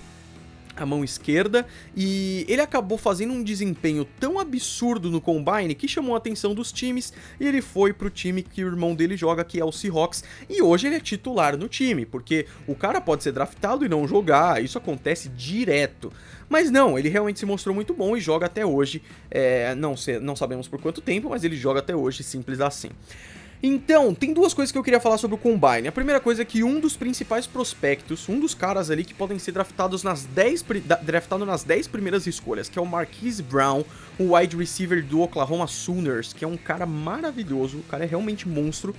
a 0.77 0.85
mão 0.85 1.03
esquerda, 1.03 1.67
e 1.93 2.45
ele 2.47 2.61
acabou 2.61 2.97
fazendo 2.97 3.33
um 3.33 3.43
desempenho 3.43 4.07
tão 4.17 4.39
absurdo 4.39 5.11
no 5.11 5.19
Combine 5.19 5.75
que 5.75 5.89
chamou 5.89 6.15
a 6.15 6.19
atenção 6.19 6.55
dos 6.55 6.71
times, 6.71 7.11
e 7.37 7.45
ele 7.45 7.61
foi 7.61 7.91
pro 7.91 8.09
time 8.09 8.41
que 8.41 8.63
o 8.63 8.67
irmão 8.69 8.95
dele 8.95 9.17
joga, 9.17 9.43
que 9.43 9.59
é 9.59 9.65
o 9.65 9.73
Seahawks, 9.73 10.23
e 10.49 10.61
hoje 10.61 10.87
ele 10.87 10.95
é 10.95 11.01
titular 11.01 11.57
no 11.57 11.67
time, 11.67 12.05
porque 12.05 12.45
o 12.65 12.75
cara 12.75 13.01
pode 13.01 13.23
ser 13.23 13.33
draftado 13.33 13.83
e 13.83 13.89
não 13.89 14.07
jogar, 14.07 14.63
isso 14.63 14.77
acontece 14.77 15.27
direto. 15.27 16.13
Mas 16.47 16.71
não, 16.71 16.97
ele 16.97 17.09
realmente 17.09 17.39
se 17.39 17.45
mostrou 17.45 17.75
muito 17.75 17.93
bom 17.93 18.15
e 18.15 18.21
joga 18.21 18.45
até 18.45 18.65
hoje, 18.65 19.03
é, 19.29 19.75
não, 19.75 19.97
sei, 19.97 20.17
não 20.17 20.33
sabemos 20.33 20.65
por 20.65 20.79
quanto 20.79 21.01
tempo, 21.01 21.29
mas 21.29 21.43
ele 21.43 21.57
joga 21.57 21.79
até 21.79 21.93
hoje, 21.93 22.23
simples 22.23 22.61
assim. 22.61 22.91
Então, 23.63 24.13
tem 24.13 24.33
duas 24.33 24.53
coisas 24.53 24.71
que 24.71 24.77
eu 24.77 24.83
queria 24.83 24.99
falar 24.99 25.17
sobre 25.17 25.35
o 25.35 25.37
Combine. 25.37 25.87
A 25.87 25.91
primeira 25.91 26.19
coisa 26.19 26.41
é 26.41 26.45
que 26.45 26.63
um 26.63 26.79
dos 26.79 26.95
principais 26.95 27.47
prospectos, 27.47 28.27
um 28.29 28.39
dos 28.39 28.53
caras 28.53 28.91
ali 28.91 29.03
que 29.03 29.13
podem 29.13 29.39
ser 29.39 29.53
draftados 29.53 30.03
nas 30.03 30.25
10, 30.25 30.65
draftado 31.01 31.45
nas 31.45 31.63
10 31.63 31.87
primeiras 31.87 32.27
escolhas, 32.27 32.69
que 32.69 32.77
é 32.77 32.81
o 32.81 32.85
Marquise 32.85 33.41
Brown, 33.41 33.83
o 34.19 34.35
wide 34.35 34.55
receiver 34.55 35.03
do 35.03 35.21
Oklahoma 35.21 35.67
Sooners, 35.67 36.33
que 36.33 36.45
é 36.45 36.47
um 36.47 36.57
cara 36.57 36.85
maravilhoso, 36.85 37.77
o 37.77 37.83
cara 37.83 38.03
é 38.03 38.07
realmente 38.07 38.47
monstro. 38.47 38.95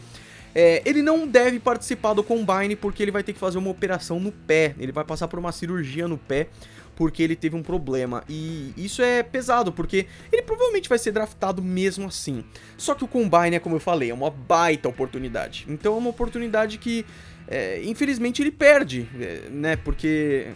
É, 0.55 0.81
ele 0.87 1.03
não 1.03 1.29
deve 1.29 1.61
participar 1.61 2.14
do 2.14 2.25
Combine 2.25 2.75
porque 2.75 3.03
ele 3.03 3.11
vai 3.11 3.23
ter 3.23 3.35
que 3.35 3.38
fazer 3.38 3.59
uma 3.59 3.69
operação 3.69 4.19
no 4.19 4.33
pé, 4.33 4.75
ele 4.79 4.90
vai 4.90 5.05
passar 5.05 5.29
por 5.29 5.38
uma 5.38 5.53
cirurgia 5.53 6.09
no 6.09 6.16
pé 6.16 6.49
porque 6.96 7.22
ele 7.22 7.37
teve 7.37 7.54
um 7.54 7.62
problema. 7.62 8.24
E 8.28 8.72
isso 8.76 9.02
é 9.02 9.22
pesado, 9.22 9.70
porque 9.70 10.06
ele 10.32 10.42
provavelmente 10.42 10.88
vai 10.88 10.98
ser 10.98 11.12
draftado 11.12 11.62
mesmo 11.62 12.09
assim. 12.09 12.42
Só 12.76 12.94
que 12.94 13.04
o 13.04 13.09
Combine, 13.09 13.61
como 13.61 13.76
eu 13.76 13.80
falei, 13.80 14.11
é 14.11 14.14
uma 14.14 14.30
baita 14.30 14.88
oportunidade. 14.88 15.66
Então 15.68 15.94
é 15.94 15.98
uma 15.98 16.11
oportunidade 16.11 16.78
que 16.78 17.04
é, 17.46 17.82
infelizmente 17.85 18.42
ele 18.42 18.50
perde, 18.50 19.06
é, 19.20 19.48
né? 19.50 19.76
Porque 19.76 20.48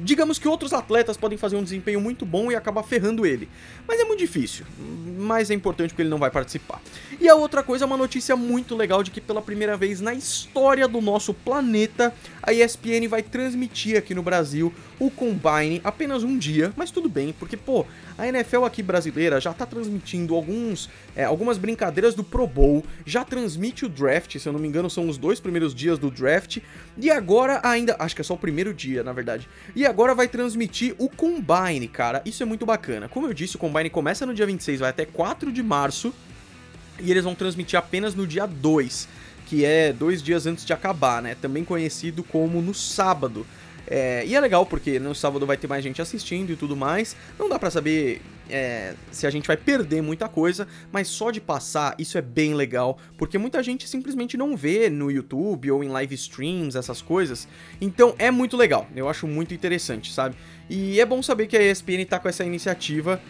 digamos 0.00 0.38
que 0.38 0.48
outros 0.48 0.72
atletas 0.72 1.16
podem 1.16 1.38
fazer 1.38 1.56
um 1.56 1.62
desempenho 1.62 2.00
muito 2.00 2.24
bom 2.24 2.50
e 2.50 2.56
acabar 2.56 2.82
ferrando 2.82 3.26
ele. 3.26 3.48
Mas 3.86 4.00
é 4.00 4.04
muito 4.04 4.20
difícil. 4.20 4.64
Mas 5.18 5.50
é 5.50 5.54
importante 5.54 5.90
porque 5.90 6.02
ele 6.02 6.08
não 6.08 6.18
vai 6.18 6.30
participar. 6.30 6.80
E 7.20 7.28
a 7.28 7.34
outra 7.34 7.62
coisa 7.62 7.84
é 7.84 7.86
uma 7.86 7.96
notícia 7.96 8.36
muito 8.36 8.76
legal 8.76 9.02
de 9.02 9.10
que 9.10 9.20
pela 9.20 9.42
primeira 9.42 9.76
vez 9.76 10.00
na 10.00 10.14
história 10.14 10.86
do 10.86 11.00
nosso 11.00 11.32
planeta, 11.32 12.14
a 12.42 12.52
ESPN 12.52 13.08
vai 13.08 13.22
transmitir 13.22 13.96
aqui 13.96 14.14
no 14.14 14.22
Brasil 14.22 14.72
o 14.98 15.10
Combine 15.10 15.80
apenas 15.84 16.22
um 16.22 16.36
dia, 16.36 16.72
mas 16.76 16.90
tudo 16.90 17.08
bem, 17.08 17.32
porque 17.38 17.56
pô, 17.56 17.86
a 18.16 18.26
NFL 18.26 18.64
aqui 18.64 18.82
brasileira 18.82 19.40
já 19.40 19.52
tá 19.52 19.64
transmitindo 19.64 20.34
alguns, 20.34 20.90
é, 21.14 21.24
algumas 21.24 21.56
brincadeiras 21.56 22.14
do 22.14 22.24
Pro 22.24 22.46
Bowl, 22.46 22.84
já 23.06 23.24
transmite 23.24 23.84
o 23.84 23.88
draft, 23.88 24.38
se 24.38 24.48
eu 24.48 24.52
não 24.52 24.58
me 24.58 24.66
engano 24.66 24.90
são 24.90 25.08
os 25.08 25.16
dois 25.16 25.38
primeiros 25.38 25.74
dias 25.74 25.98
do 25.98 26.10
draft, 26.10 26.58
e 26.96 27.10
agora 27.10 27.60
ainda, 27.62 27.96
acho 27.98 28.14
que 28.14 28.22
é 28.22 28.24
só 28.24 28.34
o 28.34 28.38
primeiro 28.38 28.74
dia, 28.74 29.04
na 29.04 29.12
verdade, 29.12 29.37
e 29.74 29.86
agora 29.86 30.14
vai 30.14 30.28
transmitir 30.28 30.94
o 30.98 31.08
Combine, 31.08 31.88
cara, 31.88 32.22
isso 32.24 32.42
é 32.42 32.46
muito 32.46 32.64
bacana. 32.64 33.08
Como 33.08 33.26
eu 33.26 33.34
disse, 33.34 33.56
o 33.56 33.58
Combine 33.58 33.90
começa 33.90 34.24
no 34.24 34.34
dia 34.34 34.46
26, 34.46 34.80
vai 34.80 34.90
até 34.90 35.04
4 35.04 35.52
de 35.52 35.62
março, 35.62 36.12
e 37.00 37.10
eles 37.10 37.24
vão 37.24 37.34
transmitir 37.34 37.78
apenas 37.78 38.14
no 38.14 38.26
dia 38.26 38.46
2, 38.46 39.08
que 39.46 39.64
é 39.64 39.92
dois 39.92 40.22
dias 40.22 40.46
antes 40.46 40.64
de 40.64 40.72
acabar, 40.72 41.22
né? 41.22 41.36
Também 41.40 41.64
conhecido 41.64 42.22
como 42.22 42.60
no 42.60 42.74
sábado. 42.74 43.46
É, 43.86 44.22
e 44.26 44.34
é 44.34 44.40
legal 44.40 44.66
porque 44.66 44.98
no 44.98 45.14
sábado 45.14 45.46
vai 45.46 45.56
ter 45.56 45.66
mais 45.66 45.82
gente 45.82 46.02
assistindo 46.02 46.52
e 46.52 46.56
tudo 46.56 46.76
mais. 46.76 47.16
Não 47.38 47.48
dá 47.48 47.58
para 47.58 47.70
saber 47.70 48.20
é, 48.50 48.94
se 49.10 49.26
a 49.26 49.30
gente 49.30 49.46
vai 49.46 49.56
perder 49.56 50.02
muita 50.02 50.28
coisa, 50.28 50.66
mas 50.92 51.08
só 51.08 51.30
de 51.30 51.40
passar 51.40 51.94
isso 51.98 52.18
é 52.18 52.22
bem 52.22 52.54
legal, 52.54 52.98
porque 53.16 53.38
muita 53.38 53.62
gente 53.62 53.88
simplesmente 53.88 54.36
não 54.36 54.56
vê 54.56 54.88
no 54.88 55.10
YouTube 55.10 55.70
ou 55.70 55.84
em 55.84 55.88
live 55.88 56.14
streams 56.14 56.76
essas 56.76 57.02
coisas. 57.02 57.48
Então 57.80 58.14
é 58.18 58.30
muito 58.30 58.56
legal, 58.56 58.86
eu 58.94 59.08
acho 59.08 59.26
muito 59.26 59.54
interessante, 59.54 60.12
sabe? 60.12 60.36
E 60.68 61.00
é 61.00 61.06
bom 61.06 61.22
saber 61.22 61.46
que 61.46 61.56
a 61.56 61.62
ESPN 61.62 62.04
tá 62.08 62.18
com 62.18 62.28
essa 62.28 62.44
iniciativa 62.44 63.20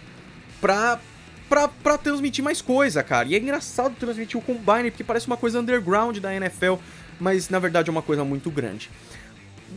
pra 0.61 1.01
Pra, 1.49 1.67
pra, 1.67 1.97
transmitir 1.97 2.45
mais 2.45 2.61
coisa, 2.61 3.03
cara. 3.03 3.27
E 3.27 3.35
é 3.35 3.39
engraçado 3.39 3.97
transmitir 3.99 4.39
o 4.39 4.43
Combine, 4.43 4.91
porque 4.91 5.03
parece 5.03 5.27
uma 5.27 5.37
coisa 5.39 5.59
underground 5.59 6.19
da 6.19 6.35
NFL, 6.35 6.75
mas 7.19 7.49
na 7.49 7.59
verdade 7.59 7.89
é 7.89 7.91
uma 7.91 8.03
coisa 8.03 8.23
muito 8.23 8.51
grande 8.51 8.91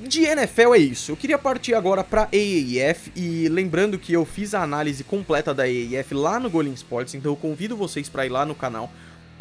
de 0.08 0.24
NFL 0.24 0.74
é 0.74 0.78
isso. 0.78 1.12
Eu 1.12 1.18
queria 1.18 1.38
partir 1.38 1.74
agora 1.74 2.04
para 2.04 2.24
AAF 2.24 3.12
e 3.16 3.48
lembrando 3.50 4.00
que 4.00 4.14
eu 4.14 4.26
fiz 4.26 4.54
a 4.54 4.62
análise 4.62 5.04
completa 5.04 5.54
da 5.54 5.64
AAF 5.64 6.14
lá 6.14 6.40
no 6.40 6.50
Golin 6.50 6.74
Sports, 6.74 7.14
então 7.14 7.32
eu 7.32 7.36
convido 7.36 7.76
vocês 7.76 8.08
para 8.08 8.26
ir 8.26 8.30
lá 8.30 8.46
no 8.46 8.56
canal 8.56 8.92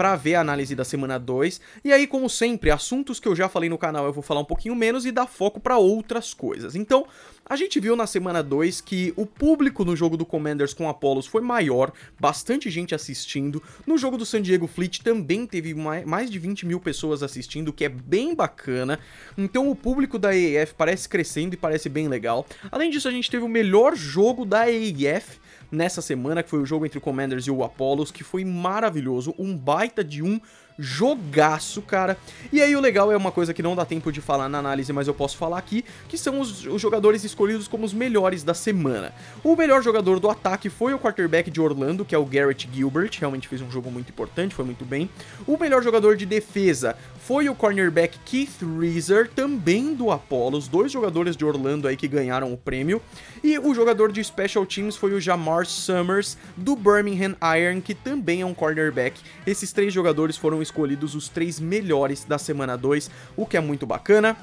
para 0.01 0.17
ver 0.17 0.37
a 0.37 0.41
análise 0.41 0.75
da 0.75 0.83
semana 0.83 1.19
2. 1.19 1.61
E 1.85 1.93
aí, 1.93 2.07
como 2.07 2.27
sempre, 2.27 2.71
assuntos 2.71 3.21
que 3.21 3.29
eu 3.29 3.37
já 3.37 3.51
falei 3.51 3.69
no 3.69 3.77
canal 3.77 4.07
eu 4.07 4.15
vou 4.15 4.23
falar 4.23 4.41
um 4.41 4.47
pouquinho 4.47 4.75
menos 4.75 5.05
e 5.05 5.13
dar 5.13 5.27
foco 5.27 5.61
para 5.61 5.77
outras 5.77 6.33
coisas. 6.33 6.75
Então, 6.75 7.07
a 7.45 7.55
gente 7.55 7.79
viu 7.79 7.95
na 7.95 8.07
semana 8.07 8.43
2 8.43 8.81
que 8.81 9.13
o 9.15 9.27
público 9.27 9.85
no 9.85 9.95
jogo 9.95 10.17
do 10.17 10.25
Commanders 10.25 10.73
com 10.73 10.89
Apollos 10.89 11.27
foi 11.27 11.43
maior, 11.43 11.93
bastante 12.19 12.71
gente 12.71 12.95
assistindo. 12.95 13.63
No 13.87 13.99
jogo 13.99 14.17
do 14.17 14.25
San 14.25 14.41
Diego 14.41 14.67
Fleet 14.67 15.01
também 15.01 15.47
teve 15.47 15.75
mais 15.75 16.31
de 16.31 16.39
20 16.39 16.65
mil 16.65 16.81
pessoas 16.81 17.23
assistindo, 17.23 17.69
o 17.69 17.73
que 17.75 17.85
é 17.85 17.89
bem 17.91 18.35
bacana. 18.35 18.99
Então 19.37 19.69
o 19.69 19.77
público 19.77 20.19
da 20.19 20.31
AAF 20.31 20.73
parece 20.79 21.11
crescendo 21.11 21.53
e 21.53 21.59
parece 21.59 21.91
bem 21.91 22.09
legal. 22.09 22.47
Além 22.73 22.89
disso, 22.89 23.07
a 23.07 23.11
gente 23.11 23.31
teve 23.31 23.45
o 23.45 23.49
melhor 23.49 23.95
jogo 23.95 24.47
da 24.47 24.61
AAF 24.61 25.39
nessa 25.71 26.03
semana, 26.03 26.43
que 26.43 26.51
foi 26.51 26.61
o 26.61 26.67
jogo 26.67 26.87
entre 26.87 26.99
o 26.99 27.01
Commanders 27.01 27.47
e 27.47 27.51
o 27.51 27.63
Apollos, 27.63 28.11
que 28.11 28.25
foi 28.25 28.45
maravilhoso, 28.45 29.35
um 29.39 29.57
baita 29.57 30.03
de 30.03 30.23
um 30.23 30.41
jogaço, 30.81 31.83
cara. 31.83 32.17
E 32.51 32.63
aí 32.63 32.75
o 32.75 32.81
legal 32.81 33.13
é 33.13 33.17
uma 33.17 33.31
coisa 33.31 33.53
que 33.53 33.63
não 33.63 33.77
dá 33.77 33.85
tempo 33.85 34.11
de 34.11 34.21
falar 34.21 34.49
na 34.49 34.59
análise, 34.59 34.91
mas 34.93 35.07
eu 35.07 35.13
posso 35.13 35.37
falar 35.37 35.59
aqui, 35.59 35.85
que 36.09 36.17
são 36.17 36.41
os, 36.41 36.65
os, 36.65 36.81
jogadores 36.81 37.23
escolhidos 37.23 37.69
como 37.69 37.85
os 37.85 37.93
melhores 37.93 38.43
da 38.43 38.55
semana. 38.55 39.13
O 39.45 39.55
melhor 39.55 39.83
jogador 39.83 40.19
do 40.19 40.31
ataque 40.31 40.71
foi 40.71 40.95
o 40.95 40.99
quarterback 40.99 41.51
de 41.51 41.61
Orlando, 41.61 42.05
que 42.05 42.15
é 42.15 42.19
o 42.19 42.25
Garrett 42.25 42.69
Gilbert, 42.73 43.11
realmente 43.21 43.47
fez 43.47 43.61
um 43.61 43.71
jogo 43.71 43.91
muito 43.91 44.09
importante, 44.09 44.55
foi 44.55 44.65
muito 44.65 44.87
bem. 44.87 45.11
O 45.47 45.59
melhor 45.59 45.83
jogador 45.83 46.17
de 46.17 46.25
defesa 46.25 46.97
foi 47.31 47.49
o 47.49 47.55
cornerback 47.55 48.19
Keith 48.25 48.61
Reeser, 48.61 49.31
também 49.31 49.95
do 49.95 50.11
Apollos, 50.11 50.67
dois 50.67 50.91
jogadores 50.91 51.37
de 51.37 51.45
Orlando 51.45 51.87
aí 51.87 51.97
que 51.97 52.09
ganharam 52.09 52.53
o 52.53 52.57
prêmio. 52.57 53.01
E 53.41 53.57
o 53.57 53.73
jogador 53.73 54.11
de 54.11 54.25
Special 54.25 54.67
Teams 54.67 54.97
foi 54.97 55.15
o 55.15 55.21
Jamar 55.21 55.65
Summers, 55.65 56.37
do 56.57 56.75
Birmingham 56.75 57.37
Iron, 57.57 57.81
que 57.81 57.95
também 57.95 58.41
é 58.41 58.45
um 58.45 58.53
cornerback. 58.53 59.21
Esses 59.47 59.73
três 59.73 59.93
jogadores 59.93 60.37
foram 60.37 60.61
escolhidos 60.61 61.15
os 61.15 61.29
três 61.29 61.61
melhores 61.61 62.25
da 62.25 62.37
semana 62.37 62.77
2, 62.77 63.09
o 63.37 63.47
que 63.47 63.57
é 63.57 63.61
muito 63.61 63.87
bacana. 63.87 64.37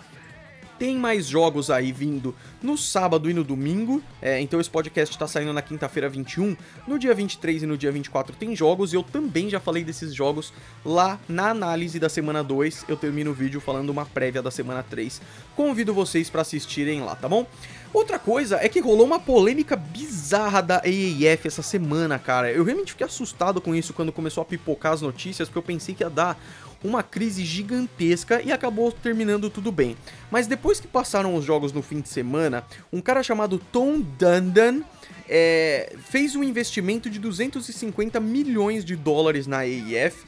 Tem 0.78 0.96
mais 0.96 1.26
jogos 1.26 1.70
aí 1.70 1.92
vindo 1.92 2.36
no 2.62 2.78
sábado 2.78 3.30
e 3.30 3.34
no 3.34 3.44
domingo. 3.44 4.02
É, 4.22 4.40
então 4.40 4.60
esse 4.60 4.70
podcast 4.70 5.16
está 5.16 5.28
saindo 5.28 5.52
na 5.52 5.62
quinta-feira 5.62 6.08
21. 6.08 6.56
No 6.88 7.00
dia 7.00 7.13
23 7.16 7.63
e 7.63 7.66
no 7.66 7.78
dia 7.78 7.92
24 7.92 8.36
tem 8.36 8.56
jogos. 8.56 8.94
E 8.94 8.96
eu 8.96 9.04
também 9.04 9.50
já 9.50 9.60
falei 9.60 9.84
desses 9.84 10.13
jogos 10.13 10.54
lá 10.86 11.20
na 11.28 11.50
análise 11.50 12.00
da 12.00 12.10
semana 12.10 12.44
2. 12.44 12.86
Eu 12.88 12.96
termino 12.96 13.32
o 13.32 13.34
vídeo 13.34 13.60
falando 13.60 13.90
uma 13.90 14.06
prévia 14.06 14.42
da 14.42 14.52
semana 14.52 14.84
3. 14.84 15.22
Convido 15.56 15.94
vocês 15.94 16.30
para 16.30 16.42
assistirem 16.42 17.02
lá, 17.02 17.16
tá 17.16 17.28
bom? 17.28 17.48
Outra 17.94 18.20
coisa 18.20 18.58
é 18.58 18.68
que 18.68 18.80
rolou 18.80 19.06
uma 19.06 19.20
polêmica 19.20 19.76
bizarra 19.76 20.62
da 20.62 20.76
AAF 20.76 21.48
essa 21.48 21.62
semana, 21.62 22.20
cara. 22.20 22.52
Eu 22.52 22.63
realmente 22.63 22.92
fiquei 22.92 23.08
assustado 23.08 23.62
com 23.62 23.74
isso 23.74 23.94
quando 23.94 24.12
começou 24.12 24.42
a 24.42 24.46
pipocar 24.46 24.94
as 24.94 25.02
notícias, 25.02 25.48
porque 25.48 25.58
eu 25.58 25.63
pensei 25.63 25.96
que 25.96 26.04
ia 26.04 26.10
dar 26.10 26.38
uma 26.84 27.04
crise 27.04 27.44
gigantesca 27.44 28.42
e 28.42 28.52
acabou 28.52 28.92
terminando 28.92 29.50
tudo 29.50 29.72
bem. 29.72 29.96
Mas 30.32 30.48
depois 30.48 30.80
que 30.80 30.88
passaram 30.88 31.36
os 31.36 31.44
jogos 31.44 31.72
no 31.74 31.82
fim 31.82 32.02
de 32.02 32.10
semana, 32.10 32.63
um 32.92 33.02
cara 33.02 33.24
chamado 33.24 33.58
Tom 33.58 34.00
Dundon 34.00 34.84
é, 35.28 35.96
fez 36.10 36.36
um 36.36 36.44
investimento 36.44 37.10
de 37.10 37.20
250 37.20 38.20
milhões 38.20 38.86
de 38.86 38.96
dólares 38.96 39.48
na 39.48 39.60
AEF 39.60 40.26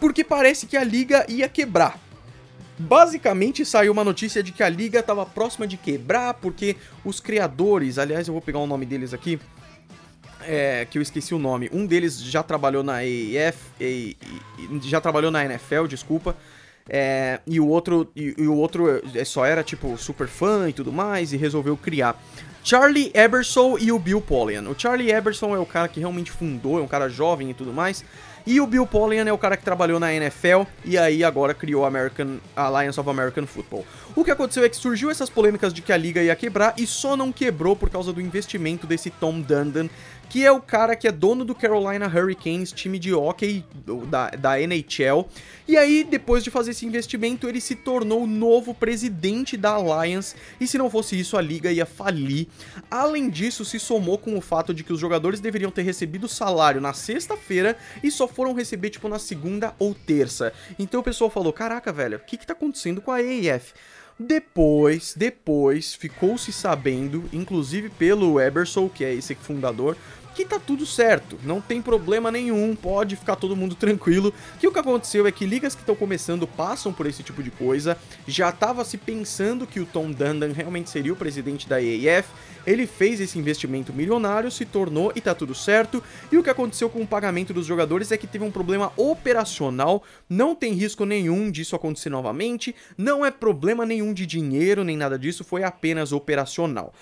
porque 0.00 0.22
parece 0.22 0.66
que 0.66 0.76
a 0.76 0.84
liga 0.84 1.24
ia 1.28 1.48
quebrar. 1.48 1.98
Basicamente 2.78 3.64
saiu 3.64 3.92
uma 3.92 4.04
notícia 4.04 4.42
de 4.42 4.52
que 4.52 4.62
a 4.62 4.68
liga 4.68 5.00
estava 5.00 5.24
próxima 5.24 5.66
de 5.66 5.78
quebrar 5.78 6.34
porque 6.34 6.76
os 7.04 7.20
criadores, 7.20 7.98
aliás 7.98 8.28
eu 8.28 8.34
vou 8.34 8.42
pegar 8.42 8.58
o 8.58 8.66
nome 8.66 8.84
deles 8.84 9.14
aqui, 9.14 9.40
é, 10.46 10.86
que 10.88 10.98
eu 10.98 11.02
esqueci 11.02 11.34
o 11.34 11.38
nome. 11.38 11.68
Um 11.72 11.86
deles 11.86 12.20
já 12.20 12.42
trabalhou 12.42 12.82
na 12.82 12.96
AEF, 12.96 13.58
já 14.82 15.00
trabalhou 15.00 15.30
na 15.30 15.44
NFL, 15.44 15.86
desculpa. 15.86 16.36
É, 16.88 17.40
e 17.46 17.58
o 17.58 17.66
outro 17.66 18.08
e, 18.14 18.34
e, 18.38 18.46
o 18.46 18.54
outro 18.54 19.02
é, 19.12 19.24
só 19.24 19.44
era 19.44 19.64
tipo 19.64 19.98
super 19.98 20.28
fã 20.28 20.68
e 20.68 20.72
tudo 20.72 20.92
mais 20.92 21.32
e 21.32 21.36
resolveu 21.36 21.76
criar. 21.76 22.20
Charlie 22.62 23.10
Eberson 23.14 23.76
e 23.78 23.92
o 23.92 23.98
Bill 23.98 24.20
Polian. 24.20 24.68
O 24.68 24.78
Charlie 24.78 25.12
Eberson 25.12 25.54
é 25.54 25.58
o 25.58 25.66
cara 25.66 25.88
que 25.88 26.00
realmente 26.00 26.30
fundou, 26.30 26.78
é 26.78 26.82
um 26.82 26.88
cara 26.88 27.08
jovem 27.08 27.50
e 27.50 27.54
tudo 27.54 27.72
mais. 27.72 28.04
E 28.46 28.60
o 28.60 28.66
Bill 28.66 28.86
Polian 28.86 29.24
é 29.24 29.32
o 29.32 29.38
cara 29.38 29.56
que 29.56 29.64
trabalhou 29.64 29.98
na 29.98 30.14
NFL 30.14 30.62
e 30.84 30.96
aí 30.96 31.24
agora 31.24 31.52
criou 31.52 31.84
a 31.84 31.88
American 31.88 32.38
Alliance 32.54 32.98
of 32.98 33.10
American 33.10 33.46
Football. 33.46 33.84
O 34.16 34.24
que 34.24 34.30
aconteceu 34.30 34.64
é 34.64 34.68
que 34.70 34.76
surgiu 34.76 35.10
essas 35.10 35.28
polêmicas 35.28 35.74
de 35.74 35.82
que 35.82 35.92
a 35.92 35.96
liga 35.96 36.22
ia 36.22 36.34
quebrar 36.34 36.72
e 36.78 36.86
só 36.86 37.18
não 37.18 37.30
quebrou 37.30 37.76
por 37.76 37.90
causa 37.90 38.14
do 38.14 38.20
investimento 38.20 38.86
desse 38.86 39.10
Tom 39.10 39.42
Dundon, 39.42 39.90
que 40.30 40.42
é 40.42 40.50
o 40.50 40.58
cara 40.58 40.96
que 40.96 41.06
é 41.06 41.12
dono 41.12 41.44
do 41.44 41.54
Carolina 41.54 42.06
Hurricanes, 42.06 42.72
time 42.72 42.98
de 42.98 43.12
hockey 43.12 43.62
da, 44.08 44.30
da 44.30 44.58
NHL. 44.58 45.28
E 45.68 45.76
aí, 45.76 46.02
depois 46.02 46.42
de 46.42 46.50
fazer 46.50 46.70
esse 46.70 46.86
investimento, 46.86 47.46
ele 47.46 47.60
se 47.60 47.74
tornou 47.74 48.22
o 48.22 48.26
novo 48.26 48.72
presidente 48.72 49.54
da 49.54 49.72
Alliance, 49.72 50.34
e 50.58 50.66
se 50.66 50.78
não 50.78 50.88
fosse 50.88 51.20
isso, 51.20 51.36
a 51.36 51.42
liga 51.42 51.70
ia 51.70 51.84
falir. 51.84 52.48
Além 52.90 53.28
disso, 53.28 53.66
se 53.66 53.78
somou 53.78 54.16
com 54.16 54.34
o 54.34 54.40
fato 54.40 54.72
de 54.72 54.82
que 54.82 54.94
os 54.94 54.98
jogadores 54.98 55.40
deveriam 55.40 55.70
ter 55.70 55.82
recebido 55.82 56.26
salário 56.26 56.80
na 56.80 56.94
sexta-feira 56.94 57.76
e 58.02 58.10
só 58.10 58.26
foram 58.26 58.54
receber, 58.54 58.88
tipo, 58.88 59.10
na 59.10 59.18
segunda 59.18 59.74
ou 59.78 59.94
terça. 59.94 60.54
Então 60.78 61.00
o 61.00 61.04
pessoal 61.04 61.28
falou: 61.28 61.52
caraca, 61.52 61.92
velho, 61.92 62.16
o 62.16 62.20
que 62.20 62.38
que 62.38 62.46
tá 62.46 62.54
acontecendo 62.54 63.02
com 63.02 63.10
a 63.10 63.16
AAF? 63.16 63.74
Depois, 64.18 65.14
depois, 65.14 65.94
ficou-se 65.94 66.50
sabendo, 66.50 67.24
inclusive 67.32 67.90
pelo 67.90 68.40
Eberson, 68.40 68.88
que 68.88 69.04
é 69.04 69.12
esse 69.12 69.34
fundador, 69.34 69.96
que 70.36 70.44
tá 70.44 70.60
tudo 70.60 70.84
certo, 70.84 71.38
não 71.42 71.62
tem 71.62 71.80
problema 71.80 72.30
nenhum, 72.30 72.76
pode 72.76 73.16
ficar 73.16 73.36
todo 73.36 73.56
mundo 73.56 73.74
tranquilo. 73.74 74.34
Que 74.60 74.68
o 74.68 74.72
que 74.72 74.78
aconteceu 74.78 75.26
é 75.26 75.32
que 75.32 75.46
ligas 75.46 75.74
que 75.74 75.80
estão 75.80 75.96
começando 75.96 76.46
passam 76.46 76.92
por 76.92 77.06
esse 77.06 77.22
tipo 77.22 77.42
de 77.42 77.50
coisa. 77.50 77.96
Já 78.28 78.52
tava 78.52 78.84
se 78.84 78.98
pensando 78.98 79.66
que 79.66 79.80
o 79.80 79.86
Tom 79.86 80.12
Dundon 80.12 80.52
realmente 80.52 80.90
seria 80.90 81.12
o 81.12 81.16
presidente 81.16 81.66
da 81.66 81.82
EAF. 81.82 82.28
Ele 82.66 82.86
fez 82.86 83.20
esse 83.20 83.38
investimento 83.38 83.94
milionário, 83.94 84.50
se 84.50 84.66
tornou 84.66 85.10
e 85.14 85.20
tá 85.22 85.34
tudo 85.34 85.54
certo. 85.54 86.02
E 86.30 86.36
o 86.36 86.42
que 86.42 86.50
aconteceu 86.50 86.90
com 86.90 87.00
o 87.00 87.06
pagamento 87.06 87.54
dos 87.54 87.64
jogadores 87.64 88.12
é 88.12 88.18
que 88.18 88.26
teve 88.26 88.44
um 88.44 88.50
problema 88.50 88.92
operacional, 88.96 90.02
não 90.28 90.54
tem 90.54 90.74
risco 90.74 91.06
nenhum 91.06 91.50
disso 91.50 91.74
acontecer 91.74 92.10
novamente, 92.10 92.74
não 92.98 93.24
é 93.24 93.30
problema 93.30 93.86
nenhum 93.86 94.12
de 94.12 94.26
dinheiro 94.26 94.84
nem 94.84 94.96
nada 94.96 95.18
disso, 95.18 95.44
foi 95.44 95.62
apenas 95.62 96.12
operacional. 96.12 96.92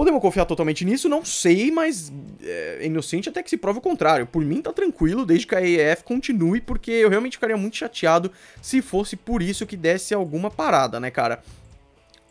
Podemos 0.00 0.22
confiar 0.22 0.46
totalmente 0.46 0.82
nisso? 0.82 1.10
Não 1.10 1.22
sei, 1.26 1.70
mas 1.70 2.10
é 2.42 2.86
inocente 2.86 3.28
até 3.28 3.42
que 3.42 3.50
se 3.50 3.58
prove 3.58 3.80
o 3.80 3.82
contrário. 3.82 4.26
Por 4.26 4.42
mim 4.42 4.62
tá 4.62 4.72
tranquilo, 4.72 5.26
desde 5.26 5.46
que 5.46 5.54
a 5.54 5.60
EF 5.60 6.04
continue, 6.04 6.58
porque 6.58 6.90
eu 6.90 7.10
realmente 7.10 7.36
ficaria 7.36 7.54
muito 7.54 7.76
chateado 7.76 8.32
se 8.62 8.80
fosse 8.80 9.14
por 9.14 9.42
isso 9.42 9.66
que 9.66 9.76
desse 9.76 10.14
alguma 10.14 10.50
parada, 10.50 10.98
né, 10.98 11.10
cara? 11.10 11.42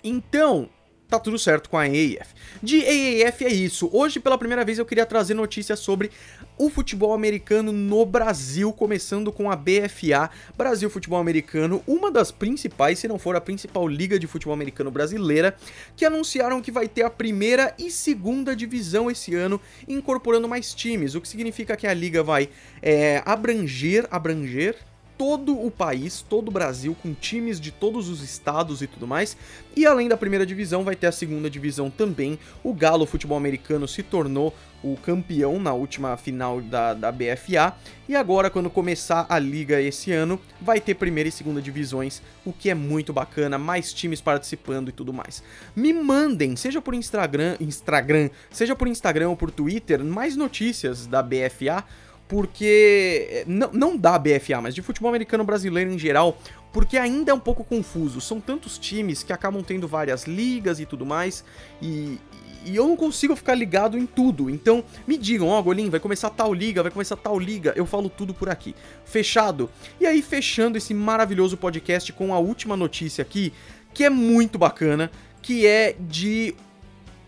Então, 0.04 0.68
tá 1.10 1.20
tudo 1.20 1.40
certo 1.40 1.70
com 1.70 1.78
a 1.78 1.82
AAF. 1.82 2.36
De 2.62 2.84
AAF 2.86 3.44
é 3.44 3.50
isso. 3.50 3.90
Hoje, 3.92 4.20
pela 4.20 4.38
primeira 4.38 4.64
vez, 4.64 4.78
eu 4.78 4.86
queria 4.86 5.06
trazer 5.06 5.34
notícias 5.34 5.80
sobre 5.80 6.12
o 6.58 6.70
futebol 6.70 7.14
americano 7.14 7.72
no 7.72 8.06
Brasil, 8.06 8.72
começando 8.72 9.32
com 9.32 9.50
a 9.50 9.56
BFA, 9.56 10.30
Brasil 10.56 10.90
Futebol 10.90 11.20
Americano, 11.20 11.82
uma 11.88 12.12
das 12.12 12.32
principais, 12.32 13.00
se 13.00 13.08
não 13.08 13.18
for 13.18 13.36
a 13.36 13.42
principal 13.42 13.88
liga 13.88 14.20
de 14.20 14.28
futebol 14.28 14.54
americano 14.54 14.92
brasileira, 14.92 15.56
que 15.96 16.06
anunciaram 16.06 16.62
que 16.62 16.72
vai 16.72 16.88
ter 16.88 17.04
a 17.04 17.10
primeira 17.10 17.74
e 17.80 17.90
segunda 17.90 18.56
divisão 18.56 19.10
esse 19.10 19.34
ano, 19.34 19.60
incorporando 19.88 20.48
mais 20.48 20.74
times, 20.74 21.16
o 21.16 21.22
que 21.22 21.28
significa 21.28 21.76
que 21.76 21.88
a 21.88 21.94
liga 21.94 22.22
vai 22.22 22.50
é, 22.82 23.24
abranger, 23.26 24.06
abranger, 24.12 24.76
todo 25.20 25.62
o 25.62 25.70
país, 25.70 26.22
todo 26.22 26.48
o 26.48 26.52
Brasil, 26.52 26.96
com 27.04 27.14
times 27.14 27.60
de 27.60 27.74
todos 27.74 28.08
os 28.08 28.24
estados 28.24 28.82
e 28.82 28.88
tudo 28.88 29.06
mais. 29.06 29.36
E 29.76 29.86
além 29.86 30.08
da 30.08 30.16
primeira 30.16 30.46
divisão, 30.46 30.86
vai 30.86 30.96
ter 30.96 31.08
a 31.08 31.12
segunda 31.12 31.50
divisão 31.50 31.90
também. 31.90 32.40
O 32.64 32.74
Galo 32.74 33.06
Futebol 33.06 33.38
Americano 33.38 33.86
se 33.86 34.02
tornou 34.02 34.56
o 34.82 34.96
campeão 34.96 35.60
na 35.60 35.74
última 35.74 36.16
final 36.16 36.62
da, 36.62 36.94
da 36.94 37.12
BFA. 37.12 37.76
E 38.08 38.16
agora, 38.16 38.50
quando 38.50 38.70
começar 38.70 39.26
a 39.28 39.38
liga 39.38 39.82
esse 39.82 40.10
ano, 40.14 40.40
vai 40.62 40.80
ter 40.80 40.96
primeira 40.96 41.28
e 41.28 41.34
segunda 41.34 41.62
divisões, 41.62 42.22
o 42.46 42.54
que 42.54 42.70
é 42.70 42.74
muito 42.74 43.12
bacana, 43.12 43.58
mais 43.58 43.92
times 43.92 44.22
participando 44.22 44.88
e 44.88 44.94
tudo 44.94 45.12
mais. 45.12 45.44
Me 45.76 45.92
mandem, 45.92 46.56
seja 46.56 46.82
por 46.82 46.94
Instagram, 46.94 47.58
Instagram, 47.60 48.30
seja 48.50 48.74
por 48.74 48.88
Instagram 48.88 49.28
ou 49.28 49.36
por 49.36 49.52
Twitter, 49.52 50.02
mais 50.02 50.38
notícias 50.38 51.06
da 51.06 51.22
BFA 51.22 51.84
porque 52.30 53.28
eh, 53.32 53.44
não, 53.48 53.72
não 53.74 53.98
da 53.98 54.18
BFA, 54.20 54.62
mas 54.62 54.76
de 54.76 54.84
futebol 54.84 55.10
americano 55.10 55.44
brasileiro 55.44 55.92
em 55.92 55.98
geral, 55.98 56.38
porque 56.72 56.96
ainda 56.96 57.32
é 57.32 57.34
um 57.34 57.40
pouco 57.40 57.64
confuso. 57.64 58.22
São 58.22 58.40
tantos 58.40 58.78
times 58.78 59.24
que 59.24 59.34
acabam 59.34 59.64
tendo 59.64 59.88
várias 59.88 60.26
ligas 60.26 60.80
e 60.80 60.86
tudo 60.86 61.08
mais, 61.08 61.44
e, 61.82 62.20
e 62.64 62.76
eu 62.76 62.88
não 62.88 62.96
consigo 62.96 63.36
ficar 63.36 63.56
ligado 63.56 63.98
em 63.98 64.06
tudo. 64.06 64.48
Então, 64.48 64.84
me 65.08 65.18
digam, 65.18 65.48
ó, 65.48 65.60
oh, 65.60 65.64
Golim, 65.64 65.90
vai 65.90 66.00
começar 66.00 66.30
tal 66.30 66.54
liga, 66.54 66.84
vai 66.84 66.92
começar 66.92 67.16
tal 67.16 67.40
liga, 67.40 67.74
eu 67.76 67.86
falo 67.88 68.08
tudo 68.10 68.32
por 68.32 68.48
aqui. 68.48 68.76
Fechado? 69.06 69.68
E 70.00 70.06
aí, 70.06 70.22
fechando 70.22 70.78
esse 70.78 70.94
maravilhoso 70.94 71.58
podcast 71.58 72.14
com 72.14 72.32
a 72.32 72.38
última 72.38 72.78
notícia 72.78 73.24
aqui, 73.24 73.52
que 73.92 74.04
é 74.04 74.10
muito 74.10 74.60
bacana, 74.60 75.10
que 75.42 75.66
é 75.66 75.96
de 76.00 76.54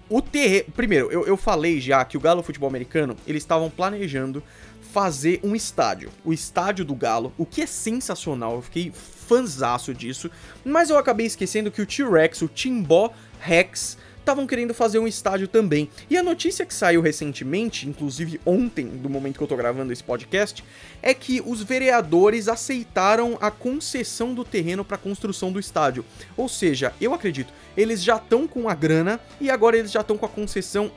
o 0.08 0.22
terreno. 0.22 0.66
Primeiro, 0.76 1.10
eu, 1.12 1.26
eu 1.26 1.38
falei 1.38 1.80
já 1.80 2.06
que 2.06 2.18
o 2.18 2.20
Galo 2.20 2.44
Futebol 2.44 2.70
Americano, 2.70 3.16
eles 3.26 3.42
estavam 3.42 3.70
planejando 3.70 4.44
fazer 4.92 5.40
um 5.42 5.56
estádio, 5.56 6.12
o 6.26 6.34
estádio 6.34 6.84
do 6.84 6.94
Galo, 6.94 7.34
o 7.38 7.46
que 7.46 7.62
é 7.62 7.66
sensacional, 7.66 8.56
eu 8.56 8.62
fiquei 8.62 8.92
fanzaço 8.92 9.94
disso, 9.94 10.30
mas 10.66 10.90
eu 10.90 10.98
acabei 10.98 11.26
esquecendo 11.26 11.72
que 11.72 11.82
o 11.82 11.86
T-Rex, 11.86 12.42
o 12.42 12.48
Timbó 12.50 13.12
Rex, 13.40 13.98
estavam 14.20 14.46
querendo 14.46 14.74
fazer 14.74 15.00
um 15.00 15.08
estádio 15.08 15.48
também. 15.48 15.90
E 16.10 16.18
a 16.18 16.22
notícia 16.22 16.66
que 16.66 16.74
saiu 16.74 17.02
recentemente, 17.02 17.88
inclusive 17.88 18.40
ontem, 18.46 18.86
do 18.86 19.10
momento 19.10 19.38
que 19.38 19.44
eu 19.44 19.48
tô 19.48 19.56
gravando 19.56 19.92
esse 19.94 20.04
podcast, 20.04 20.64
é 21.02 21.14
que 21.14 21.42
os 21.46 21.64
vereadores 21.64 22.48
aceitaram 22.48 23.38
a 23.42 23.50
concessão 23.50 24.34
do 24.34 24.44
terreno 24.44 24.86
para 24.86 24.98
construção 24.98 25.52
do 25.52 25.60
estádio. 25.60 26.06
Ou 26.38 26.48
seja, 26.48 26.94
eu 27.00 27.14
acredito, 27.14 27.52
eles 27.76 28.04
já 28.04 28.18
estão 28.18 28.48
com 28.48 28.70
a 28.70 28.76
grana 28.76 29.20
e 29.40 29.50
agora 29.50 29.78
eles 29.78 29.92
já 29.92 30.02
estão 30.02 30.18
com 30.18 30.26
a 30.26 30.30
concessão 30.30 30.92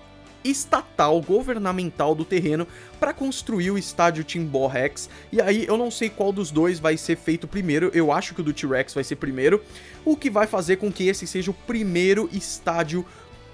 estatal, 0.45 1.21
governamental 1.21 2.15
do 2.15 2.25
terreno 2.25 2.69
para 3.01 3.15
construir 3.15 3.71
o 3.71 3.79
estádio 3.79 4.23
Timbó 4.23 4.67
Rex. 4.67 5.09
E 5.33 5.41
aí 5.41 5.65
eu 5.67 5.77
não 5.77 5.91
sei 5.91 6.11
qual 6.11 6.33
dos 6.33 6.51
dois 6.51 6.79
vai 6.79 6.97
ser 6.97 7.17
feito 7.17 7.49
primeiro, 7.49 7.91
eu 7.95 8.13
acho 8.13 8.35
que 8.35 8.41
o 8.41 8.45
do 8.45 8.53
T-Rex 8.53 8.95
vai 8.95 9.05
ser 9.05 9.17
primeiro, 9.17 9.63
o 10.05 10.17
que 10.17 10.31
vai 10.31 10.47
fazer 10.47 10.77
com 10.77 10.93
que 10.93 11.09
esse 11.09 11.27
seja 11.27 11.51
o 11.51 11.55
primeiro 11.55 12.29
estádio 12.33 13.05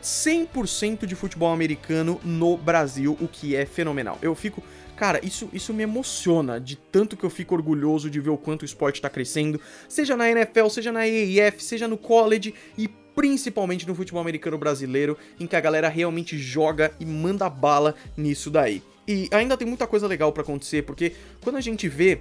100% 0.02 1.06
de 1.06 1.14
futebol 1.14 1.52
americano 1.52 2.20
no 2.24 2.56
Brasil, 2.56 3.16
o 3.20 3.28
que 3.28 3.54
é 3.54 3.66
fenomenal. 3.66 4.18
Eu 4.22 4.34
fico 4.34 4.62
Cara, 5.00 5.18
isso, 5.24 5.48
isso 5.50 5.72
me 5.72 5.82
emociona 5.82 6.60
de 6.60 6.76
tanto 6.76 7.16
que 7.16 7.24
eu 7.24 7.30
fico 7.30 7.54
orgulhoso 7.54 8.10
de 8.10 8.20
ver 8.20 8.28
o 8.28 8.36
quanto 8.36 8.60
o 8.60 8.64
esporte 8.66 8.96
está 8.96 9.08
crescendo, 9.08 9.58
seja 9.88 10.14
na 10.14 10.30
NFL, 10.30 10.68
seja 10.68 10.92
na 10.92 11.00
AAF, 11.00 11.64
seja 11.64 11.88
no 11.88 11.96
college 11.96 12.54
e 12.76 12.86
principalmente 13.14 13.86
no 13.86 13.94
futebol 13.94 14.20
americano 14.20 14.58
brasileiro, 14.58 15.16
em 15.38 15.46
que 15.46 15.56
a 15.56 15.60
galera 15.60 15.88
realmente 15.88 16.38
joga 16.38 16.92
e 17.00 17.04
manda 17.04 17.48
bala 17.48 17.94
nisso 18.16 18.50
daí. 18.50 18.82
E 19.06 19.28
ainda 19.32 19.56
tem 19.56 19.66
muita 19.66 19.86
coisa 19.86 20.06
legal 20.06 20.32
para 20.32 20.42
acontecer, 20.42 20.82
porque 20.82 21.12
quando 21.40 21.56
a 21.56 21.60
gente 21.60 21.88
vê 21.88 22.20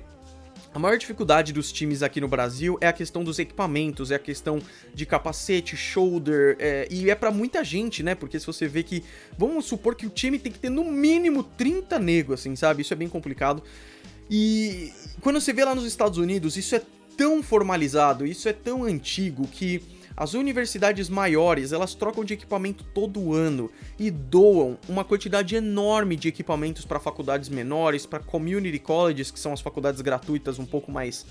a 0.74 0.78
maior 0.78 0.98
dificuldade 0.98 1.52
dos 1.52 1.72
times 1.72 2.04
aqui 2.04 2.22
no 2.22 2.28
Brasil 2.28 2.78
é 2.80 2.88
a 2.88 2.94
questão 2.94 3.24
dos 3.24 3.40
equipamentos, 3.40 4.12
é 4.12 4.16
a 4.16 4.20
questão 4.20 4.62
de 4.94 5.06
capacete, 5.06 5.76
shoulder, 5.76 6.56
é, 6.60 6.88
e 6.92 7.10
é 7.10 7.16
para 7.16 7.32
muita 7.32 7.64
gente, 7.64 8.04
né? 8.04 8.14
Porque 8.14 8.40
se 8.40 8.46
você 8.46 8.68
vê 8.68 8.84
que. 8.84 9.04
Vamos 9.38 9.66
supor 9.66 9.96
que 9.96 10.06
o 10.06 10.10
time 10.10 10.38
tem 10.38 10.52
que 10.52 10.60
ter 10.60 10.70
no 10.70 10.84
mínimo 10.84 11.44
30 11.44 11.98
negros, 11.98 12.42
assim, 12.42 12.56
sabe? 12.56 12.84
Isso 12.84 12.94
é 12.94 12.96
bem 12.96 13.10
complicado. 13.10 13.64
E 14.30 14.94
quando 15.22 15.42
você 15.42 15.52
vê 15.52 15.66
lá 15.66 15.74
nos 15.74 15.86
Estados 15.86 16.20
Unidos, 16.20 16.56
isso 16.56 16.76
é 16.76 16.82
tão 17.18 17.42
formalizado, 17.42 18.26
isso 18.26 18.48
é 18.48 18.54
tão 18.54 18.84
antigo 18.84 19.48
que 19.48 19.82
as 20.16 20.34
universidades 20.34 21.10
maiores, 21.10 21.72
elas 21.72 21.94
trocam 21.94 22.24
de 22.24 22.34
equipamento 22.34 22.84
todo 22.84 23.34
ano 23.34 23.72
e 23.98 24.12
doam 24.12 24.78
uma 24.88 25.04
quantidade 25.04 25.56
enorme 25.56 26.16
de 26.16 26.28
equipamentos 26.28 26.86
para 26.86 27.00
faculdades 27.00 27.50
menores, 27.50 28.06
para 28.06 28.20
community 28.20 28.80
colleges, 28.80 29.32
que 29.32 29.40
são 29.40 29.54
as 29.54 29.62
faculdades 29.62 30.02
gratuitas 30.02 30.60
um 30.60 30.66
pouco 30.66 30.92
mais 30.92 31.26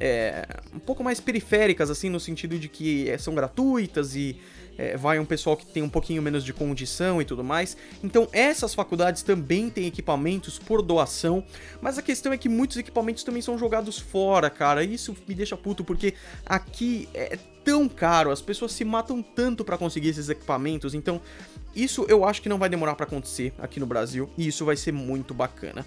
é, 0.00 0.46
um 0.74 0.78
pouco 0.78 1.04
mais 1.04 1.20
periféricas 1.20 1.90
assim 1.90 2.10
no 2.10 2.18
sentido 2.18 2.58
de 2.58 2.68
que 2.68 3.08
é, 3.08 3.16
são 3.16 3.34
gratuitas 3.34 4.16
e 4.16 4.36
é, 4.76 4.96
vai 4.96 5.18
um 5.18 5.24
pessoal 5.24 5.56
que 5.56 5.66
tem 5.66 5.82
um 5.82 5.88
pouquinho 5.88 6.20
menos 6.20 6.44
de 6.44 6.52
condição 6.52 7.22
e 7.22 7.24
tudo 7.24 7.44
mais. 7.44 7.76
Então 8.02 8.28
essas 8.32 8.74
faculdades 8.74 9.22
também 9.22 9.70
têm 9.70 9.86
equipamentos 9.86 10.58
por 10.58 10.82
doação, 10.82 11.44
mas 11.80 11.96
a 11.96 12.02
questão 12.02 12.32
é 12.32 12.36
que 12.36 12.48
muitos 12.48 12.76
equipamentos 12.76 13.22
também 13.22 13.40
são 13.40 13.56
jogados 13.56 13.98
fora, 13.98 14.50
cara. 14.50 14.82
Isso 14.82 15.16
me 15.26 15.34
deixa 15.34 15.56
puto 15.56 15.84
porque 15.84 16.14
aqui 16.44 17.08
é 17.14 17.38
tão 17.64 17.88
caro, 17.88 18.30
as 18.30 18.42
pessoas 18.42 18.72
se 18.72 18.84
matam 18.84 19.22
tanto 19.22 19.64
para 19.64 19.78
conseguir 19.78 20.08
esses 20.08 20.28
equipamentos, 20.28 20.94
então 20.94 21.20
isso 21.74 22.04
eu 22.08 22.24
acho 22.24 22.42
que 22.42 22.48
não 22.48 22.58
vai 22.58 22.68
demorar 22.68 22.94
para 22.94 23.06
acontecer 23.06 23.52
aqui 23.58 23.80
no 23.80 23.86
Brasil 23.86 24.30
e 24.36 24.46
isso 24.46 24.64
vai 24.64 24.76
ser 24.76 24.92
muito 24.92 25.32
bacana. 25.34 25.84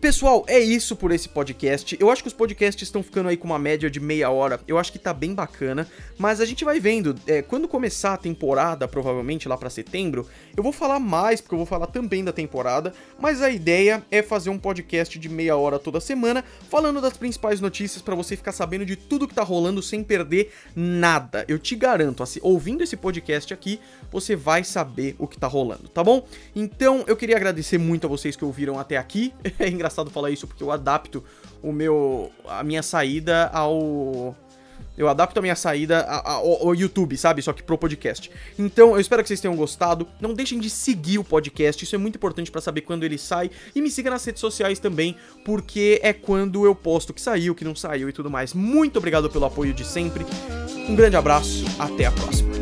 Pessoal, 0.00 0.44
é 0.46 0.60
isso 0.60 0.94
por 0.94 1.10
esse 1.10 1.28
podcast. 1.28 1.96
Eu 1.98 2.08
acho 2.08 2.22
que 2.22 2.28
os 2.28 2.32
podcasts 2.32 2.84
estão 2.84 3.02
ficando 3.02 3.30
aí 3.30 3.36
com 3.36 3.48
uma 3.48 3.58
média 3.58 3.90
de 3.90 3.98
meia 3.98 4.30
hora. 4.30 4.60
Eu 4.68 4.78
acho 4.78 4.92
que 4.92 4.98
tá 4.98 5.12
bem 5.12 5.34
bacana. 5.34 5.88
Mas 6.16 6.40
a 6.40 6.44
gente 6.44 6.64
vai 6.64 6.78
vendo. 6.78 7.16
É, 7.26 7.42
quando 7.42 7.66
começar 7.66 8.14
a 8.14 8.16
temporada, 8.16 8.86
provavelmente 8.86 9.48
lá 9.48 9.56
para 9.56 9.68
setembro, 9.68 10.24
eu 10.56 10.62
vou 10.62 10.70
falar 10.70 11.00
mais, 11.00 11.40
porque 11.40 11.52
eu 11.52 11.58
vou 11.58 11.66
falar 11.66 11.88
também 11.88 12.22
da 12.22 12.32
temporada. 12.32 12.94
Mas 13.18 13.42
a 13.42 13.50
ideia 13.50 14.00
é 14.08 14.22
fazer 14.22 14.50
um 14.50 14.58
podcast 14.58 15.18
de 15.18 15.28
meia 15.28 15.56
hora 15.56 15.80
toda 15.80 15.98
semana, 15.98 16.44
falando 16.70 17.00
das 17.00 17.16
principais 17.16 17.60
notícias 17.60 18.00
para 18.00 18.14
você 18.14 18.36
ficar 18.36 18.52
sabendo 18.52 18.86
de 18.86 18.94
tudo 18.94 19.26
que 19.26 19.34
tá 19.34 19.42
rolando 19.42 19.82
sem 19.82 20.04
perder 20.04 20.52
nada. 20.76 21.44
Eu 21.48 21.58
te 21.58 21.74
garanto, 21.74 22.22
assim, 22.22 22.38
ouvindo 22.40 22.84
esse 22.84 22.96
podcast 22.96 23.52
aqui, 23.52 23.80
você 24.12 24.36
vai 24.36 24.62
saber 24.62 25.16
o 25.18 25.26
que 25.26 25.36
tá 25.36 25.48
rolando, 25.48 25.88
tá 25.88 26.04
bom? 26.04 26.24
Então 26.54 27.02
eu 27.08 27.16
queria 27.16 27.34
agradecer 27.34 27.78
muito 27.78 28.06
a 28.06 28.08
vocês 28.08 28.36
que 28.36 28.44
ouviram 28.44 28.78
até 28.78 28.96
aqui. 28.96 29.34
É 29.58 29.68
engraçado 29.68 29.87
engraçado 29.88 30.10
falar 30.10 30.30
isso 30.30 30.46
porque 30.46 30.62
eu 30.62 30.70
adapto 30.70 31.24
o 31.62 31.72
meu 31.72 32.30
a 32.46 32.62
minha 32.62 32.82
saída 32.82 33.48
ao 33.52 34.36
eu 34.96 35.08
adapto 35.08 35.38
a 35.38 35.42
minha 35.42 35.54
saída 35.54 36.02
ao, 36.02 36.74
YouTube, 36.74 37.16
sabe? 37.16 37.40
Só 37.40 37.52
que 37.52 37.62
pro 37.62 37.78
podcast. 37.78 38.28
Então, 38.58 38.94
eu 38.94 39.00
espero 39.00 39.22
que 39.22 39.28
vocês 39.28 39.40
tenham 39.40 39.54
gostado. 39.54 40.08
Não 40.20 40.34
deixem 40.34 40.58
de 40.58 40.68
seguir 40.68 41.18
o 41.18 41.24
podcast, 41.24 41.84
isso 41.84 41.94
é 41.94 41.98
muito 41.98 42.16
importante 42.16 42.50
para 42.50 42.60
saber 42.60 42.80
quando 42.80 43.04
ele 43.04 43.16
sai. 43.16 43.48
E 43.76 43.80
me 43.80 43.92
siga 43.92 44.10
nas 44.10 44.24
redes 44.24 44.40
sociais 44.40 44.80
também, 44.80 45.14
porque 45.44 46.00
é 46.02 46.12
quando 46.12 46.66
eu 46.66 46.74
posto 46.74 47.14
que 47.14 47.20
saiu, 47.20 47.54
que 47.54 47.64
não 47.64 47.76
saiu 47.76 48.08
e 48.08 48.12
tudo 48.12 48.28
mais. 48.28 48.52
Muito 48.52 48.96
obrigado 48.96 49.30
pelo 49.30 49.44
apoio 49.44 49.72
de 49.72 49.84
sempre. 49.84 50.26
Um 50.88 50.96
grande 50.96 51.14
abraço, 51.14 51.64
até 51.78 52.06
a 52.06 52.10
próxima. 52.10 52.57